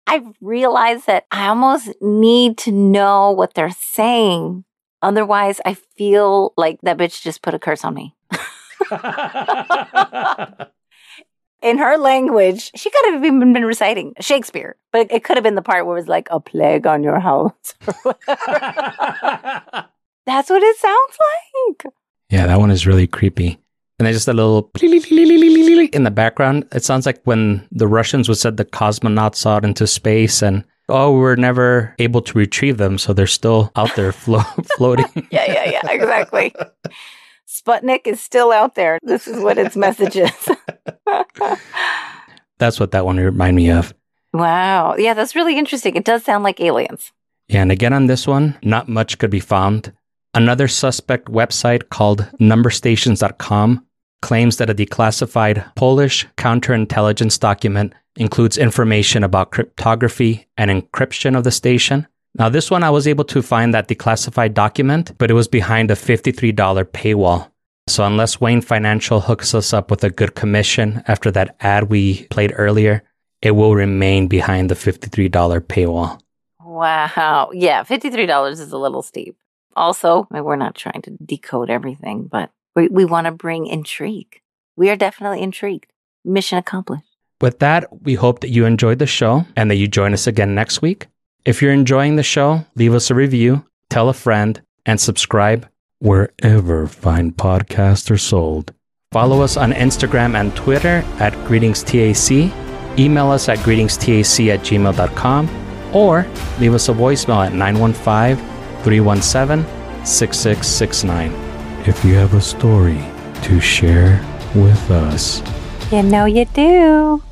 I 0.05 0.21
realized 0.41 1.07
that 1.07 1.25
I 1.31 1.47
almost 1.47 1.89
need 2.01 2.59
to 2.59 2.71
know 2.71 3.31
what 3.31 3.55
they're 3.55 3.71
saying. 3.71 4.63
Otherwise, 5.01 5.59
I 5.65 5.73
feel 5.73 6.53
like 6.55 6.77
that 6.83 6.97
bitch 6.97 7.23
just 7.23 7.41
put 7.41 7.55
a 7.55 7.59
curse 7.59 7.83
on 7.83 7.95
me. 7.95 8.13
in 11.69 11.77
her 11.77 11.97
language, 11.97 12.71
she 12.75 12.89
could 12.89 13.13
have 13.13 13.23
even 13.23 13.53
been 13.53 13.65
reciting 13.65 14.13
Shakespeare, 14.19 14.75
but 14.91 15.11
it 15.11 15.23
could 15.23 15.37
have 15.37 15.43
been 15.43 15.55
the 15.55 15.61
part 15.61 15.85
where 15.85 15.95
it 15.95 15.99
was 15.99 16.07
like 16.07 16.27
a 16.31 16.39
plague 16.39 16.87
on 16.87 17.03
your 17.03 17.19
house. 17.19 17.75
That's 20.25 20.49
what 20.49 20.63
it 20.63 20.77
sounds 20.77 21.17
like. 21.19 21.85
Yeah, 22.29 22.47
that 22.47 22.59
one 22.59 22.71
is 22.71 22.85
really 22.87 23.07
creepy. 23.07 23.59
And 23.97 24.05
then 24.05 24.13
just 24.13 24.27
a 24.27 24.33
little 24.33 24.71
in 24.73 26.03
the 26.03 26.11
background. 26.11 26.65
It 26.71 26.83
sounds 26.83 27.05
like 27.05 27.21
when 27.23 27.67
the 27.71 27.87
Russians 27.87 28.29
would 28.29 28.37
send 28.37 28.57
the 28.57 28.65
cosmonauts 28.65 29.45
out 29.45 29.65
into 29.65 29.85
space 29.87 30.41
and 30.41 30.63
oh, 30.87 31.11
we 31.13 31.19
were 31.19 31.35
never 31.35 31.95
able 31.99 32.21
to 32.21 32.37
retrieve 32.37 32.77
them, 32.77 32.97
so 32.97 33.13
they're 33.13 33.27
still 33.27 33.71
out 33.75 33.95
there 33.95 34.11
flo- 34.11 34.39
floating. 34.77 35.05
Yeah, 35.31 35.45
yeah, 35.51 35.69
yeah, 35.69 35.91
exactly. 35.91 36.53
Sputnik 37.49 38.05
is 38.05 38.21
still 38.21 38.51
out 38.51 38.75
there. 38.75 38.99
This 39.01 39.27
is 39.27 39.41
what 39.41 39.57
its 39.57 39.75
message 39.75 40.15
is. 40.15 40.49
That's 42.59 42.79
what 42.79 42.91
that 42.91 43.05
one 43.05 43.17
reminded 43.17 43.55
me 43.55 43.71
of. 43.71 43.93
wow. 44.33 44.95
Yeah, 44.97 45.15
that's 45.15 45.35
really 45.35 45.57
interesting. 45.57 45.95
It 45.95 46.05
does 46.05 46.23
sound 46.23 46.43
like 46.43 46.59
aliens. 46.59 47.11
And 47.49 47.71
again, 47.71 47.93
on 47.93 48.05
this 48.05 48.27
one, 48.27 48.57
not 48.61 48.87
much 48.87 49.17
could 49.17 49.31
be 49.31 49.39
found. 49.39 49.93
Another 50.35 50.67
suspect 50.67 51.29
website 51.29 51.89
called 51.89 52.27
numberstations.com 52.39 53.85
claims 54.21 54.57
that 54.57 54.69
a 54.69 54.75
declassified 54.75 55.73
Polish 55.75 56.27
counterintelligence 56.37 57.39
document 57.39 57.93
includes 58.17 58.57
information 58.57 59.23
about 59.23 59.51
cryptography 59.51 60.47
and 60.57 60.69
encryption 60.69 61.35
of 61.35 61.43
the 61.43 61.51
station. 61.51 62.05
Now, 62.37 62.49
this 62.49 62.69
one 62.69 62.83
I 62.83 62.89
was 62.89 63.07
able 63.07 63.25
to 63.25 63.41
find 63.41 63.73
that 63.73 63.87
declassified 63.87 64.53
document, 64.53 65.17
but 65.17 65.31
it 65.31 65.33
was 65.33 65.47
behind 65.47 65.91
a 65.91 65.95
$53 65.95 66.53
paywall. 66.91 67.49
So, 67.87 68.05
unless 68.05 68.39
Wayne 68.39 68.61
Financial 68.61 69.19
hooks 69.19 69.55
us 69.55 69.73
up 69.73 69.89
with 69.89 70.03
a 70.03 70.11
good 70.11 70.35
commission 70.35 71.03
after 71.07 71.31
that 71.31 71.55
ad 71.59 71.89
we 71.89 72.25
played 72.27 72.53
earlier, 72.55 73.03
it 73.41 73.51
will 73.51 73.75
remain 73.75 74.27
behind 74.27 74.69
the 74.69 74.75
$53 74.75 75.31
paywall. 75.61 76.19
Wow. 76.63 77.49
Yeah, 77.51 77.83
$53 77.83 78.51
is 78.51 78.71
a 78.71 78.77
little 78.77 79.01
steep. 79.01 79.35
Also, 79.75 80.27
we're 80.29 80.55
not 80.55 80.75
trying 80.75 81.01
to 81.03 81.11
decode 81.25 81.69
everything, 81.69 82.27
but 82.27 82.51
we, 82.75 82.89
we 82.89 83.05
want 83.05 83.25
to 83.25 83.31
bring 83.31 83.65
intrigue. 83.65 84.41
We 84.75 84.89
are 84.89 84.95
definitely 84.95 85.41
intrigued. 85.41 85.91
Mission 86.23 86.57
accomplished. 86.57 87.05
With 87.41 87.59
that, 87.59 88.03
we 88.03 88.15
hope 88.15 88.41
that 88.41 88.49
you 88.49 88.65
enjoyed 88.65 88.99
the 88.99 89.07
show 89.07 89.45
and 89.55 89.71
that 89.71 89.75
you 89.75 89.87
join 89.87 90.13
us 90.13 90.27
again 90.27 90.53
next 90.53 90.81
week. 90.81 91.07
If 91.45 91.61
you're 91.61 91.73
enjoying 91.73 92.15
the 92.15 92.23
show, 92.23 92.65
leave 92.75 92.93
us 92.93 93.09
a 93.09 93.15
review, 93.15 93.65
tell 93.89 94.09
a 94.09 94.13
friend, 94.13 94.61
and 94.85 94.99
subscribe 94.99 95.67
wherever 95.99 96.87
fine 96.87 97.31
podcasts 97.31 98.11
are 98.11 98.17
sold. 98.17 98.73
Follow 99.11 99.41
us 99.41 99.57
on 99.57 99.71
Instagram 99.73 100.35
and 100.39 100.55
Twitter 100.55 101.03
at 101.19 101.33
greetingstac. 101.47 102.51
Email 102.99 103.31
us 103.31 103.49
at 103.49 103.57
greetingstac 103.59 104.53
at 104.53 104.59
gmail.com 104.61 105.49
or 105.95 106.27
leave 106.59 106.73
us 106.73 106.89
a 106.89 106.93
voicemail 106.93 107.45
at 107.45 107.53
915 107.53 108.37
317 108.83 110.05
6669. 110.05 111.31
If 111.87 112.03
you 112.05 112.13
have 112.15 112.33
a 112.33 112.41
story 112.41 113.03
to 113.43 113.59
share 113.59 114.21
with 114.53 114.91
us, 114.91 115.41
You 115.91 116.03
know 116.03 116.25
you 116.25 116.45
do. 116.45 117.23